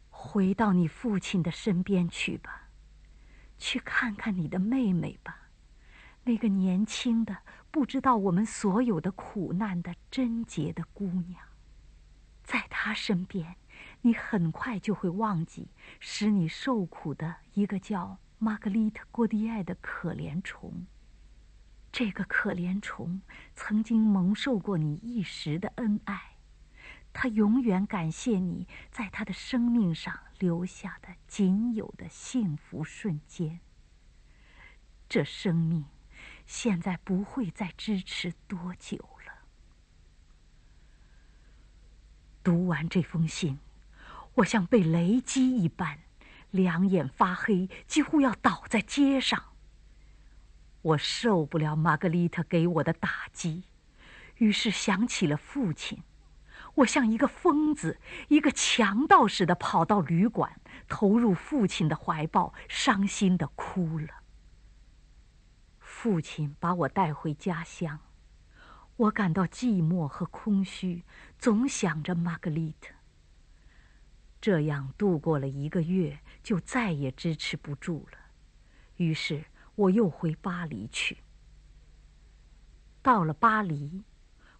[0.08, 2.68] 回到你父亲的身边去吧，
[3.58, 5.50] 去看看你的妹妹吧，
[6.24, 7.38] 那个年轻的、
[7.70, 11.51] 不知道我们所有的苦难的贞洁的姑娘。
[12.42, 13.56] 在他身边，
[14.02, 15.68] 你很快就会忘记
[16.00, 20.86] 使你受苦的一个叫玛格丽特·郭迪埃的可怜虫。
[21.90, 23.20] 这个可怜虫
[23.54, 26.36] 曾经蒙受过你一时的恩爱，
[27.12, 33.60] 他永远感谢你在他的生命上留下的仅有的幸福瞬间。
[35.08, 35.84] 这生命
[36.46, 39.08] 现在不会再支持多久。
[42.42, 43.58] 读完这封信，
[44.34, 45.98] 我像被雷击一般，
[46.50, 49.44] 两眼发黑，几乎要倒在街上。
[50.82, 53.62] 我受不了玛格丽特给我的打击，
[54.38, 56.02] 于是想起了父亲。
[56.76, 64.08] 我像一个疯子、一个强盗似的跑到旅馆，投入父亲的怀抱，伤心的哭了。
[65.78, 68.00] 父亲把我带回家乡。
[68.96, 71.02] 我感到寂寞和空虚，
[71.38, 72.94] 总想着玛格丽特。
[74.40, 78.18] 这样度过了一个月，就再也支持不住了。
[78.96, 81.18] 于是我又回巴黎去。
[83.00, 84.04] 到了巴黎，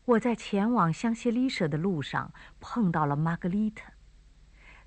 [0.05, 3.93] 我在前往香榭丽舍的路上碰到了玛格丽特。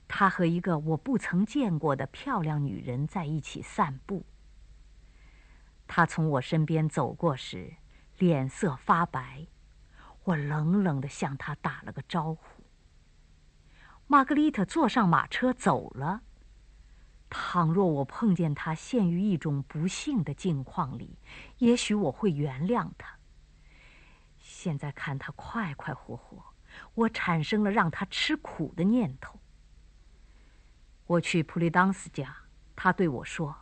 [0.07, 4.25] 她和一个我不曾见过的漂亮女人在一起散步。
[5.87, 7.75] 她从我身边走过时。
[8.17, 9.47] 脸色发白，
[10.23, 12.63] 我冷冷地向他打了个招呼。
[14.07, 16.21] 玛格丽特坐上马车走了。
[17.29, 21.17] 倘若我碰见他陷于一种不幸的境况里，
[21.57, 23.17] 也许我会原谅他。
[24.39, 26.41] 现在看他快快活活，
[26.93, 29.39] 我产生了让他吃苦的念头。
[31.07, 32.35] 我去普利当斯家，
[32.75, 33.55] 他对我说：“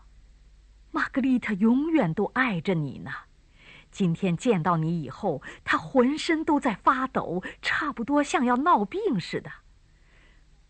[0.91, 3.11] 玛格丽特永远都爱着你呢。”
[3.93, 9.51] 今天见到你以后，他浑身都在发抖，差不多像要闹病似的。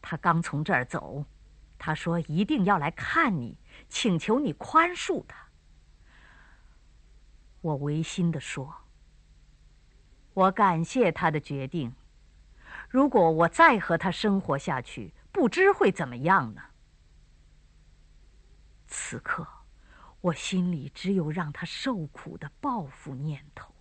[0.01, 1.25] 他刚从这儿走，
[1.79, 3.57] 他说一定要来看你，
[3.87, 5.47] 请求你宽恕他。
[7.61, 8.75] 我违心的说
[10.35, 11.95] ：“我感谢他的决定。
[12.89, 16.61] 如果我再和他生活下去，不知会怎么样呢？
[18.85, 19.47] 此刻，
[20.23, 23.73] 我心里只有让他受苦的报复念头。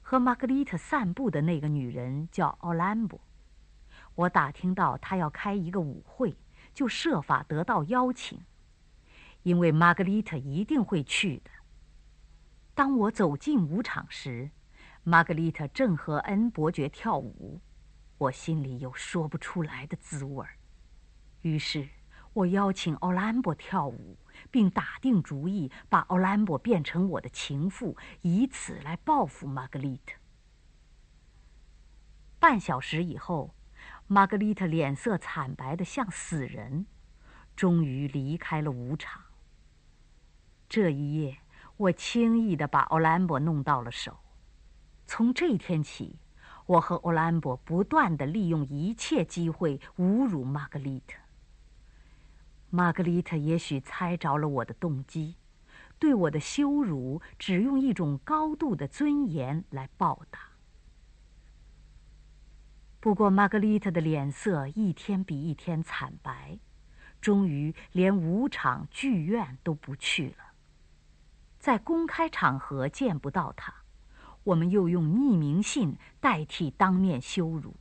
[0.00, 3.20] 和玛格丽特散步的那个女人叫奥兰博，
[4.16, 6.36] 我打听到她要开一个舞会，
[6.74, 8.40] 就设法得到邀请，
[9.44, 11.50] 因为玛格丽特一定会去的。
[12.74, 14.50] 当我走进舞场时，
[15.04, 17.60] 玛格丽特正和恩伯爵跳舞，
[18.16, 20.56] 我心里有说不出来的滋味儿。
[21.42, 21.88] 于是，
[22.32, 24.16] 我邀请奥兰博跳舞，
[24.50, 30.16] 并打定主意把奥兰博变成我的情妇，以此来报复玛格丽特。
[32.38, 33.54] 半小时以后，
[34.06, 36.86] 玛格丽特脸色惨白的像死人，
[37.56, 39.22] 终于离开了舞场。
[40.68, 41.38] 这一夜。
[41.78, 44.18] 我轻易地把奥兰博弄到了手。
[45.06, 46.18] 从这天起，
[46.66, 51.20] 我和奥兰博不断地利用一切机会侮辱玛格丽特。
[52.70, 55.36] 玛格丽特也许猜着了我的动机，
[55.98, 60.40] 对我的羞辱只用一种高度的尊严来报答。
[63.00, 66.58] 不过，玛格丽特的脸色一天比一天惨白，
[67.20, 70.52] 终于连舞场、剧院都不去了。
[71.58, 73.72] 在公开场合见不到他，
[74.44, 77.74] 我们又用匿名信代替当面羞辱。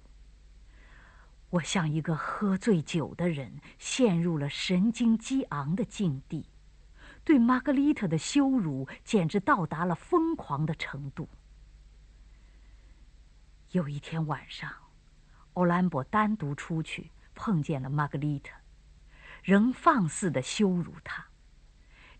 [1.49, 6.49] 我像一个喝醉酒的人，陷入了神经激昂的境地，
[7.23, 11.29] 对玛格丽特的羞辱简直到达了疯狂的程度。
[13.71, 14.69] 有一天晚上，
[15.53, 18.51] 欧兰博单独出去，碰见了玛格丽特，
[19.41, 21.25] 仍放肆的羞辱她。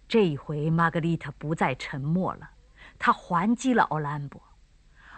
[0.08, 2.52] 这一回，玛格丽特不再沉默了，
[2.98, 4.42] 她还击了欧兰博。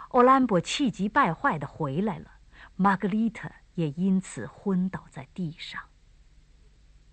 [0.09, 2.31] 欧兰博气急败坏的回来了，
[2.75, 3.47] 玛格丽特
[3.79, 5.81] 也因此昏倒在地上。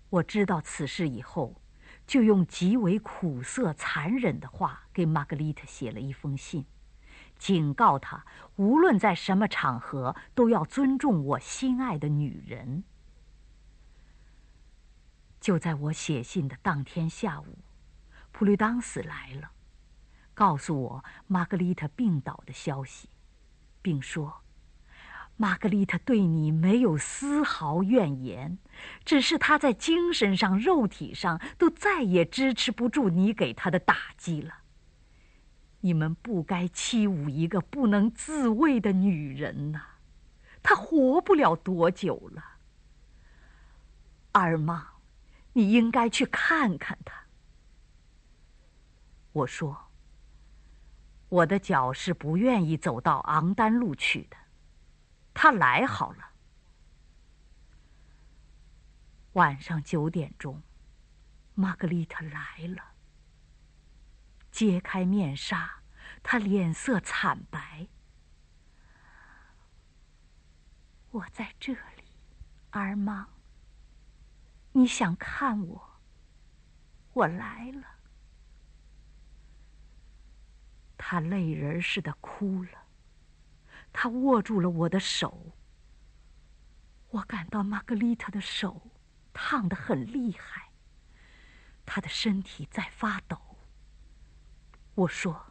[0.09, 1.61] 我知道此事以后，
[2.05, 6.65] 就用极为苦涩、残忍的话给玛格丽特写了一封信，
[7.39, 8.25] 警告她
[8.57, 12.83] 无论在什么场合都要尊重我心爱的女人。
[15.39, 17.59] 就在我写信的当天下午。
[18.33, 19.51] 普吕当斯来了，
[20.33, 23.09] 告诉我玛格丽特病倒的消息，
[23.81, 24.41] 并说
[25.39, 28.57] ：“玛格丽特对你没有丝毫怨言，
[29.05, 34.53] 只是她在精神上、肉体上都再也支持不住你给她的打击了。
[35.81, 39.79] 你们不该欺侮一个不能自卫的女人呐，
[40.63, 42.43] 她活不了多久了。
[44.31, 44.87] 二妈，
[45.53, 47.13] 你应该去看看她。”
[49.33, 49.77] 我说
[51.29, 54.37] ：“我的脚是不愿意走到昂丹路去的。”
[55.39, 56.31] 他来好了。
[59.33, 60.63] 晚上九点钟，
[61.53, 62.83] 玛格丽特来了。
[64.49, 65.83] 揭开面纱，
[66.23, 67.87] 她脸色惨白。
[71.11, 72.03] 我在这里，
[72.71, 73.29] 儿妈。
[74.71, 75.99] 你想看我？
[77.13, 77.83] 我来了。
[80.97, 82.86] 他泪人似的哭了，
[83.99, 85.55] 他握住了我的手。
[87.09, 88.91] 我感到玛格丽特的手
[89.33, 90.69] 烫得很厉害，
[91.83, 93.57] 她的身体在发抖。
[94.93, 95.47] 我说：“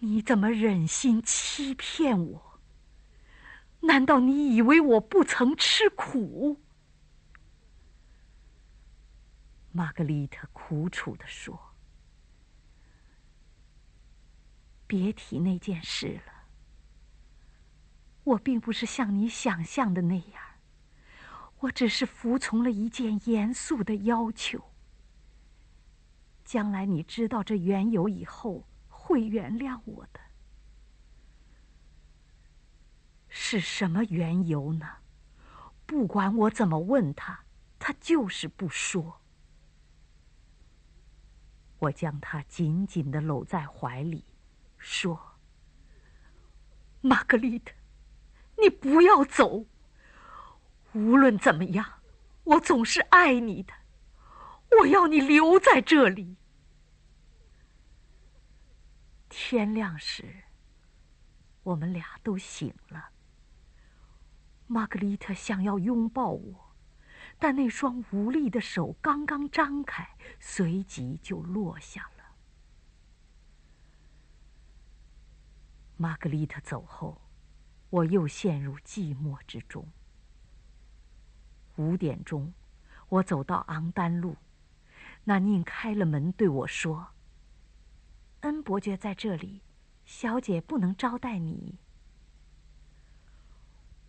[0.00, 2.60] 你怎么忍心欺骗我？
[3.82, 6.60] 难道你以为我不曾吃苦？”
[9.70, 11.76] 玛格丽特苦楚地说。
[14.88, 16.39] 别提那件事了。
[18.24, 20.42] 我并不是像你想象的那样，
[21.60, 24.72] 我只是服从了一件严肃的要求。
[26.44, 30.20] 将来你知道这缘由以后，会原谅我的。
[33.28, 34.86] 是什么缘由呢？
[35.86, 37.44] 不管我怎么问他，
[37.78, 39.20] 他就是不说。
[41.78, 44.24] 我将他紧紧的搂在怀里。
[44.76, 45.38] 说
[47.00, 47.72] ：“玛格丽特，
[48.60, 49.66] 你不要走。
[50.92, 52.02] 无论怎么样，
[52.44, 53.72] 我总是爱你的。
[54.80, 56.36] 我要你留在这里。”
[59.28, 60.44] 天亮时，
[61.62, 63.10] 我们俩都醒了。
[64.66, 66.74] 玛格丽特想要拥抱我，
[67.38, 72.24] 但那双无力的手刚刚张开，随即就落下了。
[75.96, 77.20] 玛格丽特走后，
[77.90, 79.86] 我又陷入寂寞之中。
[81.76, 82.52] 五点钟，
[83.08, 84.36] 我走到昂丹路，
[85.24, 87.08] 那宁开了门对我说
[88.42, 89.62] ：“恩伯爵在这里，
[90.04, 91.78] 小姐不能招待你。”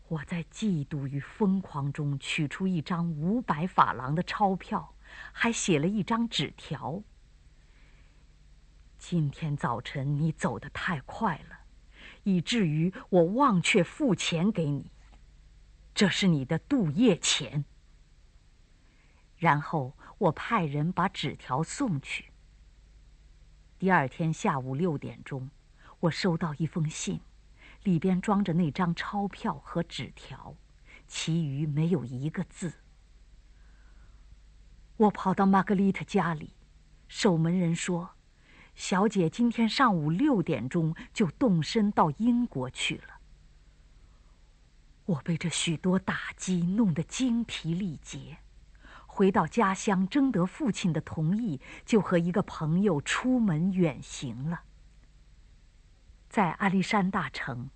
[0.10, 4.94] 我在嫉妒与疯狂中取出一张五百法郎的钞票，
[5.32, 7.02] 还写了一张纸条。
[9.00, 11.61] 今天早晨你走得太快了，
[12.24, 14.92] 以至于我忘却付钱给你。
[15.94, 17.66] 这是你的度夜钱。
[19.38, 22.32] 然后我派人把纸条送去。
[23.80, 25.50] 第二天下午六点钟，
[26.02, 27.22] 我收到一封信。
[27.84, 30.56] 里边装着那张钞票和纸条，
[31.08, 32.74] 其余没有一个字。
[34.98, 36.54] 我跑到玛格丽特家里，
[37.08, 38.12] 守门人说
[38.74, 43.20] ：“小姐今天上午六点钟就动身到英国去了。”
[45.06, 48.38] 我被这许多打击弄得精疲力竭，
[49.06, 54.62] 回到家乡征得父亲的同意，就和一个朋友出门远行了。
[56.30, 57.70] 在阿历山大城，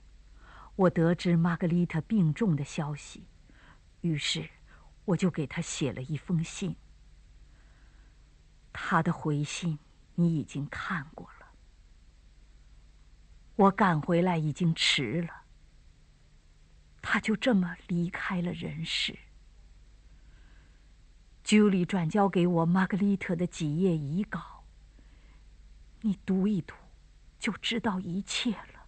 [0.78, 3.28] 我得知玛格丽特病重的消息，
[4.00, 4.50] 于是
[5.04, 6.78] 我就给她写了一封信。
[8.72, 9.78] 她的回信
[10.16, 11.47] 你已经看过了。
[13.55, 15.43] 我赶回来已经迟了。
[17.01, 19.18] 他就这么离开了人世。
[21.43, 24.63] 朱莉转交给我玛格丽特的几页遗稿，
[26.01, 26.74] 你读一读。
[27.38, 28.88] 就知道一切了。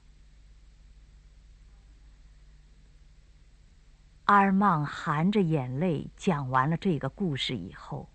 [4.23, 8.09] 阿尔曼含着眼泪讲完了这个故事以后，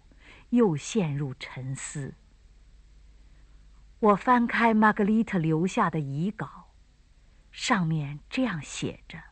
[0.50, 2.12] 又陷入沉思。
[4.03, 6.72] 我翻开玛格丽特留下的遗稿，
[7.53, 9.22] 上面这样写着：“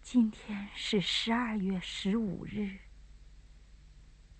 [0.00, 2.78] 今天是十二月十五日，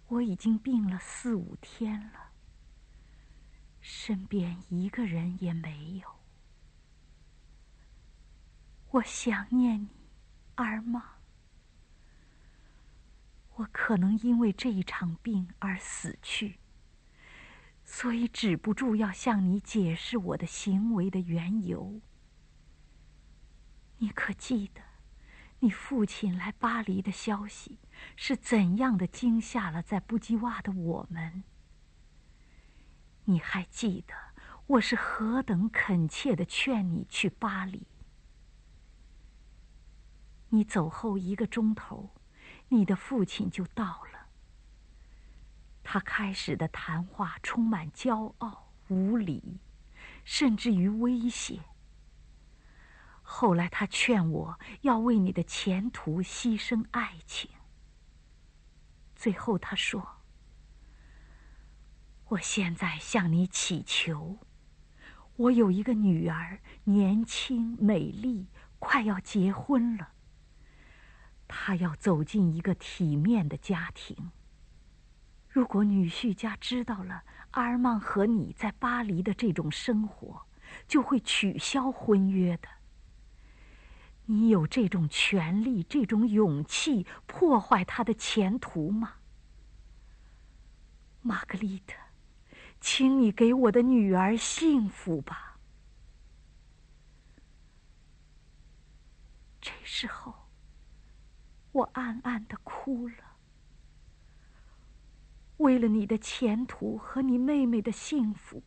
[0.07, 2.31] 我已经病了四五天了。”
[3.83, 6.09] 身边一个人也没有，
[8.93, 9.89] 我想念你，
[10.55, 11.17] 儿妈。
[13.57, 16.60] 我可能因为这一场病而死去，
[17.93, 22.01] 所以止不住要向你解释我的行为的缘由。
[23.99, 24.81] 你可记得，
[25.59, 27.81] 你父亲来巴黎的消息
[28.15, 31.43] 是怎样的惊吓了在布基瓦的我们？
[33.25, 34.15] 你还记得
[34.69, 37.89] 我是何等恳切的劝你去巴黎？
[40.51, 42.11] 你走后一个钟头，
[42.69, 44.10] 你的父亲就到了。
[45.83, 49.59] 他开始的谈话充满骄傲、无礼，
[50.25, 51.61] 甚至于威胁。
[53.23, 57.51] 后来他劝我要为你的前途牺牲爱情。
[59.15, 60.17] 最后他说。
[62.31, 64.39] 我现在向你祈求，
[65.35, 68.47] 我有一个女儿，年轻美丽，
[68.79, 70.13] 快要结婚了。
[71.49, 74.31] 她要走进一个体面的家庭。
[75.51, 80.47] 如果女婿家知道了阿尔曼和你在巴黎的这种生活，
[80.87, 82.69] 就会取消婚约的。
[84.27, 89.15] 你有这种权利、这种勇气破坏他的前途吗，
[91.21, 91.97] 玛格丽特？
[92.81, 95.59] 请你给我的女儿幸福吧。
[99.61, 100.33] 这时候，
[101.73, 103.30] 我暗暗的哭了。
[105.61, 108.63] 为了你的前途和你妹妹的幸福，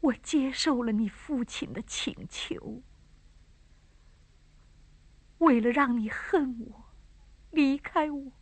[0.00, 2.82] 我接受了你父亲的请求。
[5.38, 6.84] 为了让你恨我，
[7.50, 8.32] 离开我，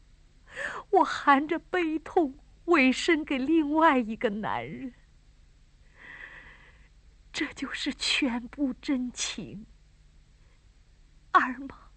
[0.91, 2.39] 我含着悲痛。
[2.66, 4.95] 委身给另外一个男人，
[7.33, 9.66] 这就是全部真情。
[11.33, 11.91] 二妈，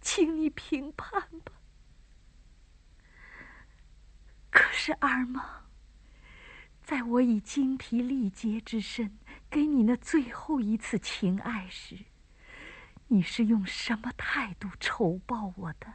[0.00, 1.51] 请你评判吧。
[4.52, 5.64] 可是二妈，
[6.82, 11.98] 在我以精疲力竭之身给你那最后一次情爱时，
[13.08, 15.94] 你是用什么态度酬报我的？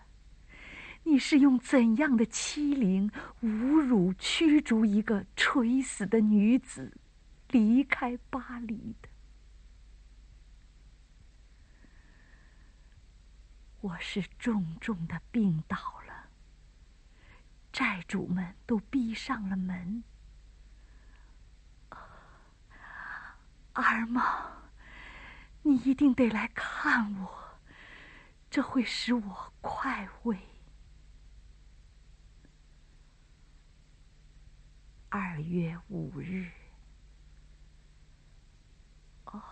[1.03, 3.12] 你是用怎样的欺凌、
[3.43, 6.97] 侮辱驱逐一个垂死的女子
[7.51, 9.08] 离开巴黎的？
[13.82, 15.97] 我是重重的病倒，
[17.72, 20.03] 债主们都闭上了门。
[23.74, 24.72] 二妈，
[25.61, 27.59] 你一定得来看我，
[28.49, 30.39] 这会使我快慰。
[35.09, 36.51] 二月五日。
[39.26, 39.43] 哦，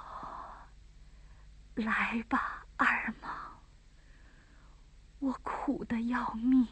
[1.76, 3.60] 来吧，二妈。
[5.20, 6.68] 我苦的要命，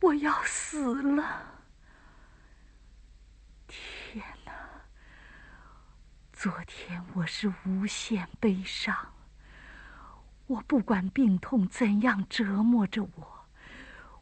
[0.00, 1.62] 我要死了。
[3.66, 4.52] 天哪！
[6.32, 9.14] 昨天我是无限悲伤。
[10.46, 13.46] 我不管病痛怎样折磨着我，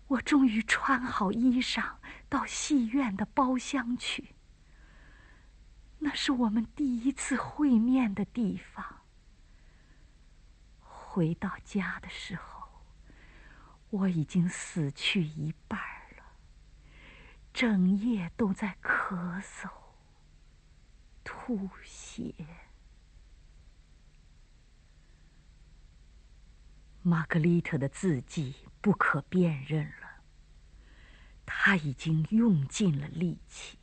[0.09, 1.97] 我终于穿好衣裳，
[2.29, 4.35] 到戏院的包厢去。
[5.99, 9.03] 那是我们第一次会面的地方。
[10.81, 12.56] 回到家的时候，
[13.97, 15.81] 我已经死去一半
[16.17, 16.23] 了，
[17.55, 19.71] 整夜都在咳嗽、
[21.25, 22.35] 吐血。
[27.01, 30.23] 玛格丽特的字迹不可辨认了，
[31.47, 33.79] 他已经用尽了力气。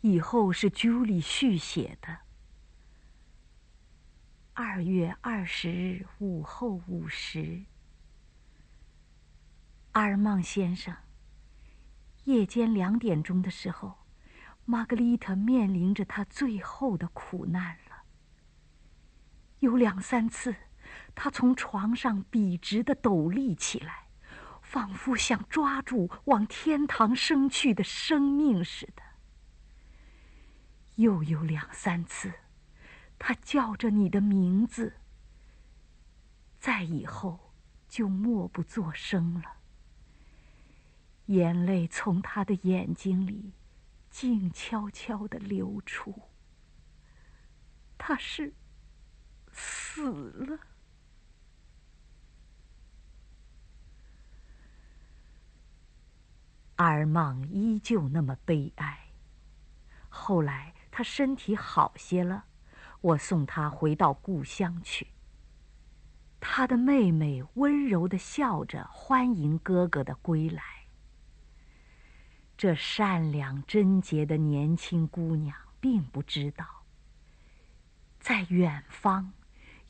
[0.00, 2.20] 以后是朱莉续写的。
[4.54, 7.64] 二月二十日午后五时，
[9.92, 10.94] 阿尔曼先生。
[12.24, 13.98] 夜间两点钟的时候，
[14.64, 18.02] 玛格丽特面临着她最后的苦难了。
[19.58, 20.54] 有两三次，
[21.14, 24.06] 她从床上笔直的抖立起来，
[24.62, 29.02] 仿佛想抓住往天堂升去的生命似的。
[30.96, 32.32] 又有两三次，
[33.18, 34.94] 他叫着你的名字，
[36.60, 37.52] 再以后
[37.88, 39.59] 就默不作声了。
[41.30, 43.52] 眼泪从他的眼睛里
[44.08, 46.14] 静悄悄地流出。
[47.98, 48.52] 他是
[49.52, 50.58] 死了。
[56.76, 59.10] 阿尔芒依旧那么悲哀。
[60.08, 60.74] 后来。
[60.92, 62.46] 他身体好些了，
[63.00, 65.06] 我送他回到故乡去。
[66.40, 70.79] 他的妹妹温柔地笑着欢迎哥哥的归来。
[72.60, 76.84] 这善良贞洁的年轻姑娘并不知道，
[78.18, 79.32] 在远方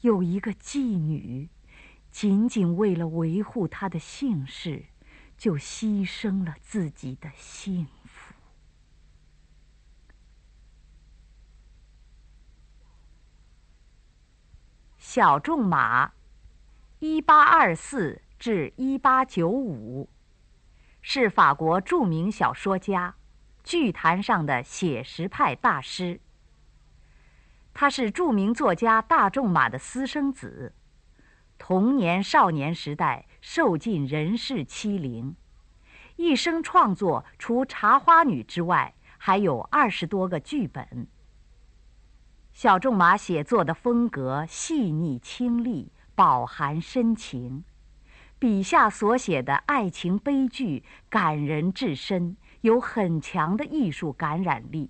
[0.03, 1.49] 有一个妓女，
[2.13, 4.85] 仅仅为了维护她的姓氏，
[5.37, 8.33] 就牺牲了自己的幸福。
[14.97, 16.13] 小仲马，
[17.01, 20.09] 一八二四至一八九五，
[21.03, 23.15] 是法国著名小说家，
[23.65, 26.21] 剧坛上的写实派大师。
[27.73, 30.75] 他是著名作家大仲马的私生子，
[31.57, 35.37] 童年少年时代受尽人世欺凌，
[36.17, 41.07] 一生创作除《茶花女》之外，还有二十多个剧本。
[42.53, 47.65] 小仲马写作的风格细腻清丽，饱含深情，
[48.41, 54.89] 笔下所写的爱情悲剧感人至深，有很强的艺术感染力。